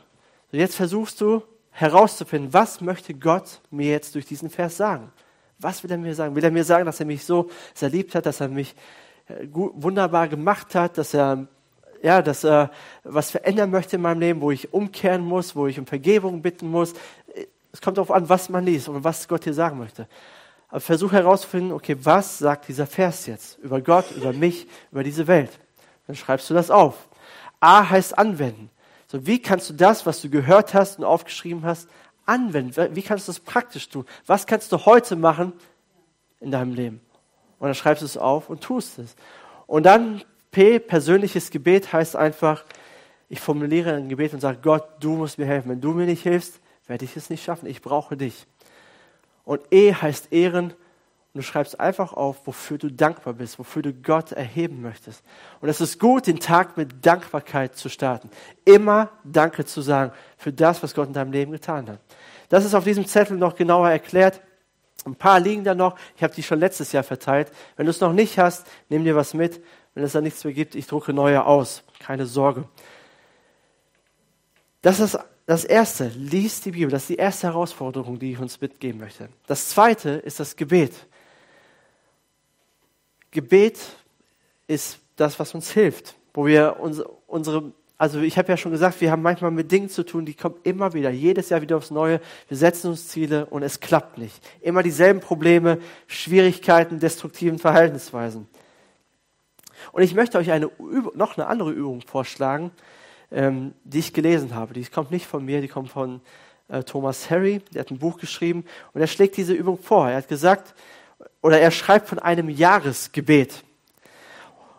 [0.53, 5.11] Und jetzt versuchst du herauszufinden, was möchte Gott mir jetzt durch diesen Vers sagen.
[5.59, 6.35] Was will er mir sagen?
[6.35, 8.75] Will er mir sagen, dass er mich so sehr liebt hat, dass er mich
[9.27, 11.47] äh, gut, wunderbar gemacht hat, dass er,
[12.01, 12.71] ja, dass er
[13.03, 16.69] was verändern möchte in meinem Leben, wo ich umkehren muss, wo ich um Vergebung bitten
[16.69, 16.93] muss?
[17.71, 20.07] Es kommt darauf an, was man liest und was Gott hier sagen möchte.
[20.69, 25.27] Aber versuch herauszufinden, okay, was sagt dieser Vers jetzt über Gott, über mich, über diese
[25.27, 25.51] Welt?
[26.07, 27.09] Dann schreibst du das auf.
[27.59, 28.69] A heißt anwenden.
[29.07, 31.87] So, wie kannst du das, was du gehört hast und aufgeschrieben hast,
[32.25, 32.95] anwenden?
[32.95, 34.05] Wie kannst du das praktisch tun?
[34.25, 35.53] Was kannst du heute machen
[36.39, 37.01] in deinem Leben?
[37.59, 39.15] Und dann schreibst du es auf und tust es.
[39.67, 42.63] Und dann P, persönliches Gebet heißt einfach,
[43.29, 45.69] ich formuliere ein Gebet und sage, Gott, du musst mir helfen.
[45.69, 47.67] Wenn du mir nicht hilfst, werde ich es nicht schaffen.
[47.67, 48.45] Ich brauche dich.
[49.43, 50.73] Und E heißt Ehren
[51.35, 55.21] und du schreibst einfach auf, wofür du dankbar bist, wofür du Gott erheben möchtest.
[55.59, 58.29] Und es ist gut, den Tag mit Dankbarkeit zu starten.
[58.63, 61.99] Immer Danke zu sagen für das, was Gott in deinem Leben getan hat.
[62.47, 64.39] Das ist auf diesem Zettel noch genauer erklärt.
[65.03, 65.97] Ein paar liegen da noch.
[66.15, 67.51] Ich habe die schon letztes Jahr verteilt.
[67.75, 69.61] Wenn du es noch nicht hast, nimm dir was mit.
[69.93, 71.83] Wenn es da nichts mehr gibt, ich drucke neue aus.
[71.99, 72.63] Keine Sorge.
[74.81, 76.07] Das ist das erste.
[76.15, 76.91] Lies die Bibel.
[76.91, 79.27] Das ist die erste Herausforderung, die ich uns mitgeben möchte.
[79.47, 80.93] Das zweite ist das Gebet.
[83.35, 83.77] Gebet
[84.65, 86.77] ist das, was uns hilft, wo wir
[87.27, 90.33] unsere, also ich habe ja schon gesagt, wir haben manchmal mit Dingen zu tun, die
[90.33, 92.21] kommen immer wieder, jedes Jahr wieder aufs Neue.
[92.47, 94.41] Wir setzen uns Ziele und es klappt nicht.
[94.61, 98.47] Immer dieselben Probleme, Schwierigkeiten, destruktiven Verhaltensweisen.
[99.91, 100.71] Und ich möchte euch eine,
[101.13, 102.71] noch eine andere Übung vorschlagen,
[103.31, 104.73] ähm, die ich gelesen habe.
[104.73, 106.21] Die kommt nicht von mir, die kommt von
[106.69, 107.61] äh, Thomas Harry.
[107.73, 110.09] Der hat ein Buch geschrieben und er schlägt diese Übung vor.
[110.09, 110.73] Er hat gesagt,
[111.41, 113.63] oder er schreibt von einem Jahresgebet.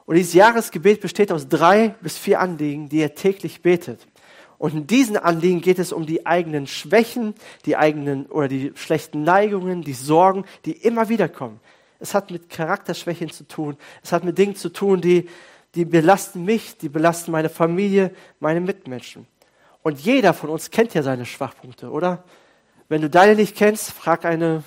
[0.04, 4.06] Und dieses Jahresgebet besteht aus drei bis vier Anliegen, die er täglich betet.
[4.58, 7.34] Und in diesen Anliegen geht es um die eigenen Schwächen,
[7.66, 11.60] die eigenen oder die schlechten Neigungen, die Sorgen, die immer wieder kommen.
[11.98, 13.76] Es hat mit Charakterschwächen zu tun.
[14.02, 15.28] Es hat mit Dingen zu tun, die,
[15.74, 19.26] die belasten mich, die belasten meine Familie, meine Mitmenschen.
[19.82, 22.24] Und jeder von uns kennt ja seine Schwachpunkte, oder?
[22.88, 24.62] Wenn du deine nicht kennst, frag eine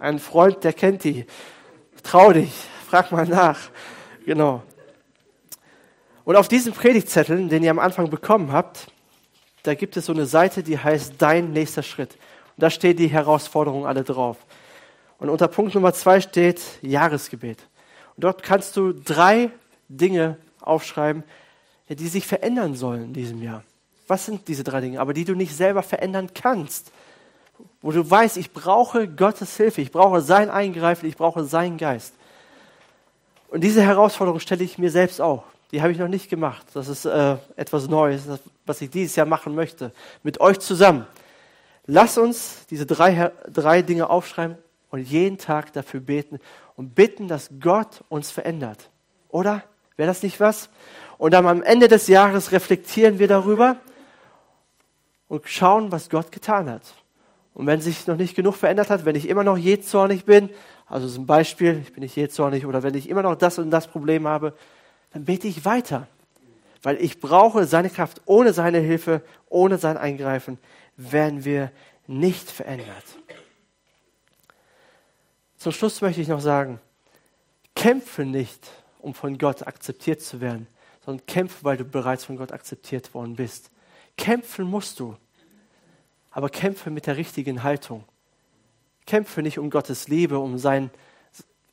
[0.00, 1.26] ein Freund, der kennt die.
[2.02, 2.52] Trau dich,
[2.86, 3.58] frag mal nach.
[4.26, 4.62] Genau.
[6.24, 8.88] Und auf diesen Predigtzetteln, den ihr am Anfang bekommen habt,
[9.62, 12.14] da gibt es so eine Seite, die heißt Dein nächster Schritt.
[12.56, 14.38] Und da steht die Herausforderung alle drauf.
[15.18, 17.66] Und unter Punkt Nummer zwei steht Jahresgebet.
[18.16, 19.50] Und dort kannst du drei
[19.88, 21.24] Dinge aufschreiben,
[21.88, 23.62] die sich verändern sollen in diesem Jahr.
[24.06, 25.00] Was sind diese drei Dinge?
[25.00, 26.92] Aber die du nicht selber verändern kannst
[27.84, 32.14] wo du weißt, ich brauche Gottes Hilfe, ich brauche sein Eingreifen, ich brauche seinen Geist.
[33.48, 35.44] Und diese Herausforderung stelle ich mir selbst auch.
[35.70, 36.64] Die habe ich noch nicht gemacht.
[36.72, 38.22] Das ist äh, etwas Neues,
[38.64, 39.92] was ich dieses Jahr machen möchte.
[40.22, 41.06] Mit euch zusammen.
[41.84, 44.56] Lass uns diese drei, drei Dinge aufschreiben
[44.88, 46.40] und jeden Tag dafür beten
[46.76, 48.88] und bitten, dass Gott uns verändert.
[49.28, 49.62] Oder?
[49.98, 50.70] Wäre das nicht was?
[51.18, 53.76] Und dann am Ende des Jahres reflektieren wir darüber
[55.28, 56.80] und schauen, was Gott getan hat.
[57.54, 60.50] Und wenn sich noch nicht genug verändert hat, wenn ich immer noch jähzornig bin,
[60.86, 63.86] also zum Beispiel, ich bin nicht jähzornig, oder wenn ich immer noch das und das
[63.86, 64.54] Problem habe,
[65.12, 66.08] dann bete ich weiter.
[66.82, 68.20] Weil ich brauche seine Kraft.
[68.26, 70.58] Ohne seine Hilfe, ohne sein Eingreifen
[70.96, 71.70] werden wir
[72.06, 73.04] nicht verändert.
[75.56, 76.80] Zum Schluss möchte ich noch sagen,
[77.74, 80.66] kämpfe nicht, um von Gott akzeptiert zu werden,
[81.04, 83.70] sondern kämpfe, weil du bereits von Gott akzeptiert worden bist.
[84.16, 85.16] Kämpfen musst du,
[86.34, 88.04] aber kämpfe mit der richtigen Haltung.
[89.06, 90.90] Kämpfe nicht um Gottes Liebe, um sein,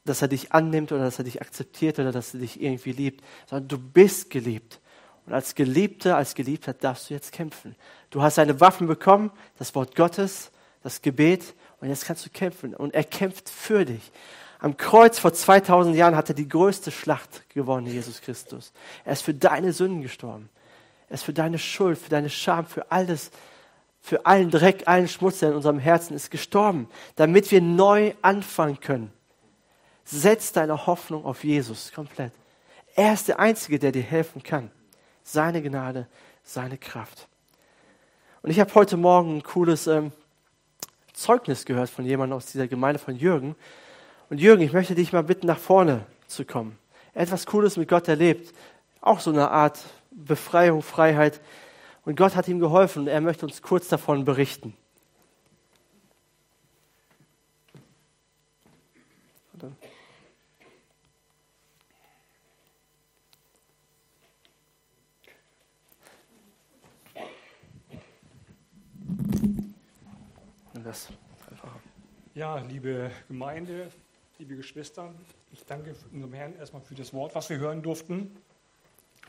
[0.06, 3.24] dass er dich annimmt oder dass er dich akzeptiert oder dass er dich irgendwie liebt,
[3.50, 4.80] sondern du bist geliebt.
[5.26, 7.76] Und als Geliebte, als Geliebter darfst du jetzt kämpfen.
[8.12, 10.52] Du hast seine Waffen bekommen, das Wort Gottes,
[10.84, 12.76] das Gebet, und jetzt kannst du kämpfen.
[12.76, 14.12] Und er kämpft für dich.
[14.60, 18.74] Am Kreuz vor 2000 Jahren hat er die größte Schlacht gewonnen, Jesus Christus.
[19.06, 20.50] Er ist für deine Sünden gestorben.
[21.10, 23.32] Er ist für deine Schuld, für deine Scham, für alles,
[24.02, 28.80] für allen Dreck, allen Schmutz, der in unserem Herzen ist, gestorben, damit wir neu anfangen
[28.80, 29.14] können.
[30.04, 32.34] Setz deine Hoffnung auf Jesus komplett.
[32.96, 34.72] Er ist der Einzige, der dir helfen kann.
[35.24, 36.08] Seine Gnade,
[36.44, 37.28] seine Kraft.
[38.42, 40.12] Und ich habe heute Morgen ein cooles ähm,
[41.14, 43.56] Zeugnis gehört von jemandem aus dieser Gemeinde von Jürgen.
[44.30, 46.78] Und Jürgen, ich möchte dich mal bitten, nach vorne zu kommen.
[47.14, 48.54] Etwas Cooles mit Gott erlebt.
[49.00, 49.80] Auch so eine Art
[50.10, 51.40] Befreiung, Freiheit.
[52.04, 54.76] Und Gott hat ihm geholfen und er möchte uns kurz davon berichten.
[70.92, 71.08] das
[72.34, 73.90] Ja, liebe Gemeinde,
[74.40, 75.14] liebe Geschwister,
[75.54, 78.36] ich danke unserem Herrn erstmal für das Wort, was wir hören durften,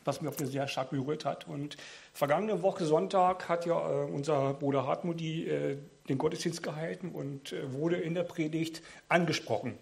[0.05, 1.47] was auf mir sehr stark berührt hat.
[1.47, 1.77] Und
[2.13, 5.79] vergangene Woche Sonntag hat ja äh, unser Bruder Hartmudi äh,
[6.09, 9.79] den Gottesdienst gehalten und äh, wurde in der Predigt angesprochen.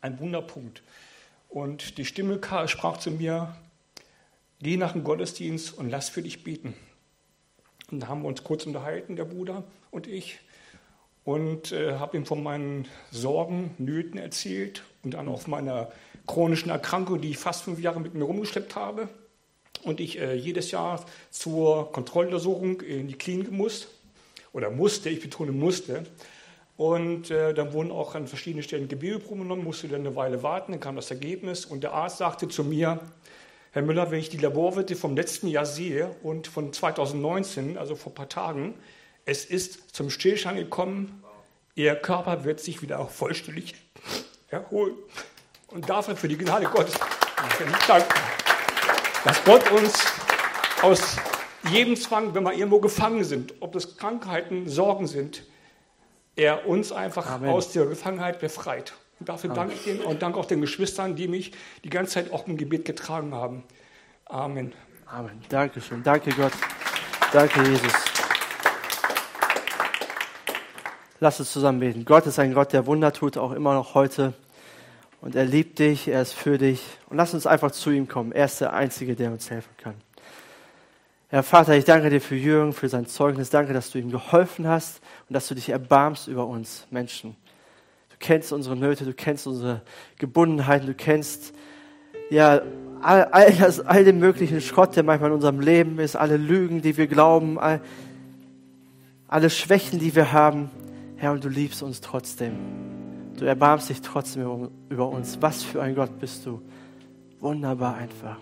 [0.00, 0.82] Ein Wunderpunkt.
[1.48, 3.56] Und die Stimme sprach zu mir,
[4.60, 6.74] geh nach dem Gottesdienst und lass für dich beten.
[7.90, 10.40] Und da haben wir uns kurz unterhalten, der Bruder und ich
[11.24, 15.90] und äh, habe ihm von meinen Sorgen, Nöten erzählt und dann auch meiner
[16.26, 19.08] chronischen Erkrankung, die ich fast fünf Jahre mit mir rumgeschleppt habe.
[19.86, 23.86] Und ich äh, jedes Jahr zur Kontrolluntersuchung in die Klinik muss
[24.52, 26.04] oder musste, ich betone musste.
[26.76, 30.72] Und äh, dann wurden auch an verschiedenen Stellen Gewebeproben genommen, musste dann eine Weile warten,
[30.72, 33.00] dann kam das Ergebnis und der Arzt sagte zu mir,
[33.70, 38.10] Herr Müller, wenn ich die Laborwerte vom letzten Jahr sehe und von 2019, also vor
[38.10, 38.74] ein paar Tagen,
[39.24, 41.22] es ist zum Stillstand gekommen.
[41.76, 43.74] Ihr Körper wird sich wieder auch vollständig
[44.48, 44.94] erholen.
[45.68, 46.98] Und dafür für die Gnade Gottes
[47.86, 48.14] danken,
[49.26, 50.04] dass Gott uns
[50.82, 51.16] aus
[51.68, 55.42] jedem Zwang, wenn wir irgendwo gefangen sind, ob das Krankheiten, Sorgen sind,
[56.36, 57.50] er uns einfach Amen.
[57.50, 58.92] aus der Gefangenheit befreit.
[59.18, 59.56] Und dafür Amen.
[59.56, 61.50] danke ich Ihnen und danke auch den Geschwistern, die mich
[61.82, 63.64] die ganze Zeit auch im Gebet getragen haben.
[64.26, 64.72] Amen.
[65.06, 65.42] Amen.
[65.48, 66.04] Dankeschön.
[66.04, 66.52] Danke Gott.
[67.32, 67.92] Danke Jesus.
[71.18, 72.04] Lass uns zusammen beten.
[72.04, 74.34] Gott ist ein Gott, der Wunder tut, auch immer noch heute.
[75.20, 76.82] Und er liebt dich, er ist für dich.
[77.08, 78.32] Und lass uns einfach zu ihm kommen.
[78.32, 79.94] Er ist der Einzige, der uns helfen kann.
[81.28, 83.50] Herr Vater, ich danke dir für Jürgen, für sein Zeugnis.
[83.50, 87.34] Danke, dass du ihm geholfen hast und dass du dich erbarmst über uns Menschen.
[88.10, 89.82] Du kennst unsere Nöte, du kennst unsere
[90.18, 91.52] Gebundenheiten, du kennst
[92.30, 92.62] ja
[93.02, 96.80] all, all, das, all den möglichen Schrott, der manchmal in unserem Leben ist, alle Lügen,
[96.80, 97.80] die wir glauben, all,
[99.28, 100.70] alle Schwächen, die wir haben.
[101.16, 102.54] Herr, und du liebst uns trotzdem.
[103.36, 105.40] Du erbarmst dich trotzdem über uns.
[105.40, 106.62] Was für ein Gott bist du.
[107.40, 108.38] Wunderbar einfach.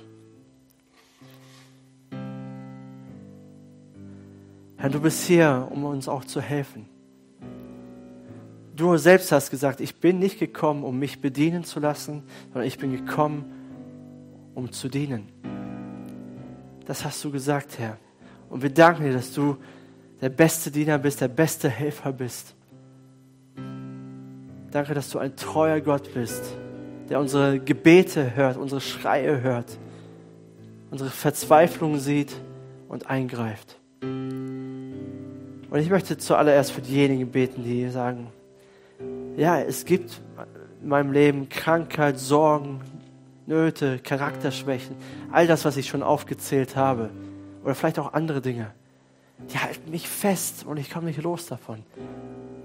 [4.76, 6.86] Herr, du bist hier, um uns auch zu helfen.
[8.76, 12.22] Du selbst hast gesagt, ich bin nicht gekommen, um mich bedienen zu lassen,
[12.52, 13.44] sondern ich bin gekommen,
[14.54, 15.28] um zu dienen.
[16.84, 17.98] Das hast du gesagt, Herr.
[18.50, 19.56] Und wir danken dir, dass du
[20.20, 22.54] der beste Diener bist, der beste Helfer bist.
[24.74, 26.42] Danke, dass du ein treuer Gott bist,
[27.08, 29.78] der unsere Gebete hört, unsere Schreie hört,
[30.90, 32.34] unsere Verzweiflung sieht
[32.88, 33.78] und eingreift.
[34.02, 38.32] Und ich möchte zuallererst für diejenigen beten, die sagen,
[39.36, 40.20] ja, es gibt
[40.82, 42.80] in meinem Leben Krankheit, Sorgen,
[43.46, 44.96] Nöte, Charakterschwächen,
[45.30, 47.10] all das, was ich schon aufgezählt habe.
[47.62, 48.72] Oder vielleicht auch andere Dinge.
[49.52, 51.84] Die halten mich fest und ich komme nicht los davon.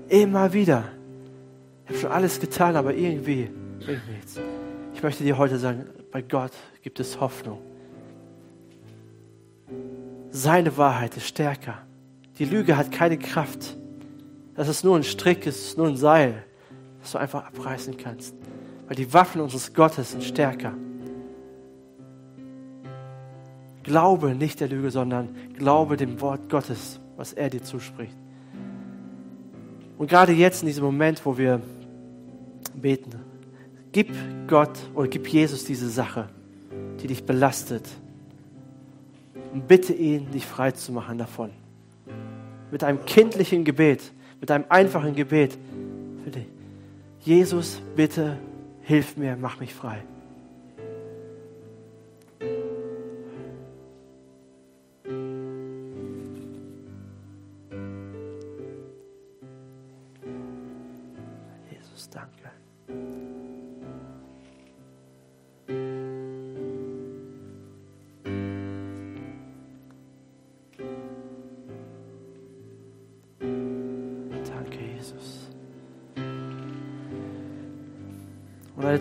[0.07, 0.85] Immer wieder.
[1.89, 3.49] Ich habe schon alles getan, aber irgendwie
[3.83, 4.39] bringt nichts.
[4.93, 6.51] Ich möchte dir heute sagen, bei Gott
[6.83, 7.59] gibt es Hoffnung.
[10.29, 11.79] Seine Wahrheit ist stärker.
[12.37, 13.75] Die Lüge hat keine Kraft.
[14.53, 16.43] dass es nur ein Strick ist, nur ein Seil,
[16.99, 18.35] das du einfach abreißen kannst.
[18.87, 20.73] Weil die Waffen unseres Gottes sind stärker.
[23.83, 28.17] Glaube nicht der Lüge, sondern glaube dem Wort Gottes, was er dir zuspricht.
[29.97, 31.61] Und gerade jetzt in diesem Moment, wo wir
[32.81, 33.11] beten,
[33.91, 34.09] gib
[34.47, 36.29] Gott oder gib Jesus diese Sache,
[37.01, 37.87] die dich belastet.
[39.53, 41.51] Und bitte ihn, dich frei zu machen davon.
[42.71, 45.57] Mit einem kindlichen Gebet, mit einem einfachen Gebet
[46.23, 46.45] für dich.
[47.21, 48.37] Jesus, bitte
[48.81, 50.03] hilf mir, mach mich frei.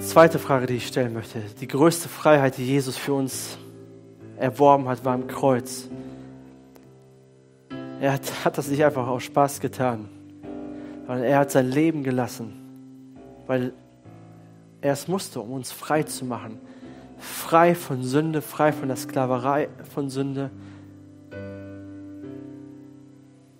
[0.00, 1.40] Zweite Frage, die ich stellen möchte.
[1.60, 3.58] Die größte Freiheit, die Jesus für uns
[4.36, 5.88] erworben hat, war am Kreuz.
[8.00, 10.08] Er hat, hat das nicht einfach aus Spaß getan,
[11.06, 12.52] sondern er hat sein Leben gelassen,
[13.46, 13.72] weil
[14.80, 16.58] er es musste, um uns frei zu machen.
[17.18, 20.50] Frei von Sünde, frei von der Sklaverei von Sünde.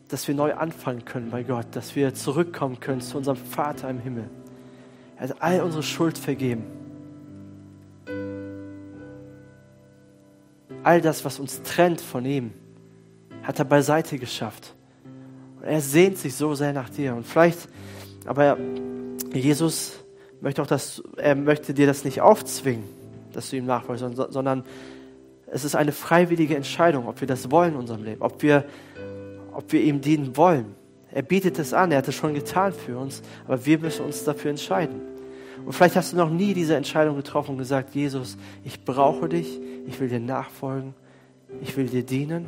[0.08, 3.98] Dass wir neu anfangen können bei Gott, dass wir zurückkommen können zu unserem Vater im
[3.98, 4.30] Himmel.
[5.18, 6.64] Er hat all unsere Schuld vergeben.
[10.84, 12.52] All das, was uns trennt von ihm,
[13.42, 14.74] hat er beiseite geschafft.
[15.56, 17.14] Und er sehnt sich so sehr nach dir.
[17.14, 17.68] Und vielleicht,
[18.26, 18.56] aber
[19.32, 19.98] Jesus
[20.40, 22.84] möchte auch, dass er möchte dir das nicht aufzwingen,
[23.32, 24.64] dass du ihm nachfolgst, sondern
[25.50, 28.64] es ist eine freiwillige Entscheidung, ob wir das wollen in unserem Leben, ob wir,
[29.52, 30.76] ob wir ihm dienen wollen.
[31.18, 34.22] Er bietet es an, er hat es schon getan für uns, aber wir müssen uns
[34.22, 35.00] dafür entscheiden.
[35.66, 39.58] Und vielleicht hast du noch nie diese Entscheidung getroffen und gesagt, Jesus, ich brauche dich,
[39.88, 40.94] ich will dir nachfolgen,
[41.60, 42.46] ich will dir dienen.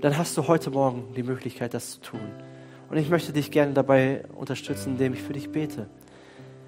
[0.00, 2.30] Dann hast du heute Morgen die Möglichkeit, das zu tun.
[2.90, 5.88] Und ich möchte dich gerne dabei unterstützen, indem ich für dich bete.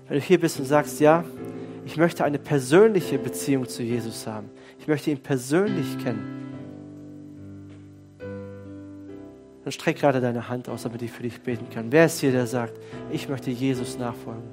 [0.08, 1.22] Wenn du hier bist und sagst, ja,
[1.86, 4.50] ich möchte eine persönliche Beziehung zu Jesus haben.
[4.80, 6.47] Ich möchte ihn persönlich kennen
[9.68, 11.92] dann streck gerade deine Hand aus, damit ich für dich beten kann.
[11.92, 12.72] Wer ist hier, der sagt,
[13.10, 14.48] ich möchte Jesus nachfolgen?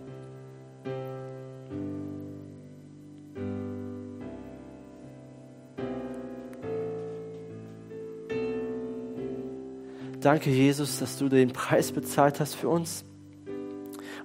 [10.19, 13.05] Danke, Jesus, dass du den Preis bezahlt hast für uns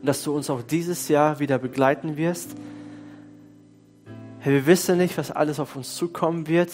[0.00, 2.56] und dass du uns auch dieses Jahr wieder begleiten wirst.
[4.40, 6.70] Herr, wir wissen nicht, was alles auf uns zukommen wird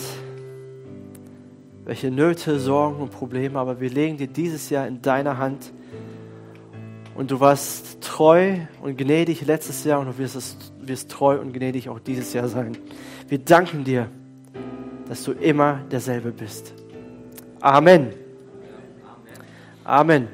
[1.86, 5.72] welche Nöte, Sorgen und Probleme, aber wir legen dir dieses Jahr in deiner Hand.
[7.14, 11.52] Und du warst treu und gnädig letztes Jahr und du wirst, es, wirst treu und
[11.54, 12.76] gnädig auch dieses Jahr sein.
[13.28, 14.08] Wir danken dir,
[15.08, 16.74] dass du immer derselbe bist.
[17.60, 18.12] Amen.
[19.84, 20.28] Amen.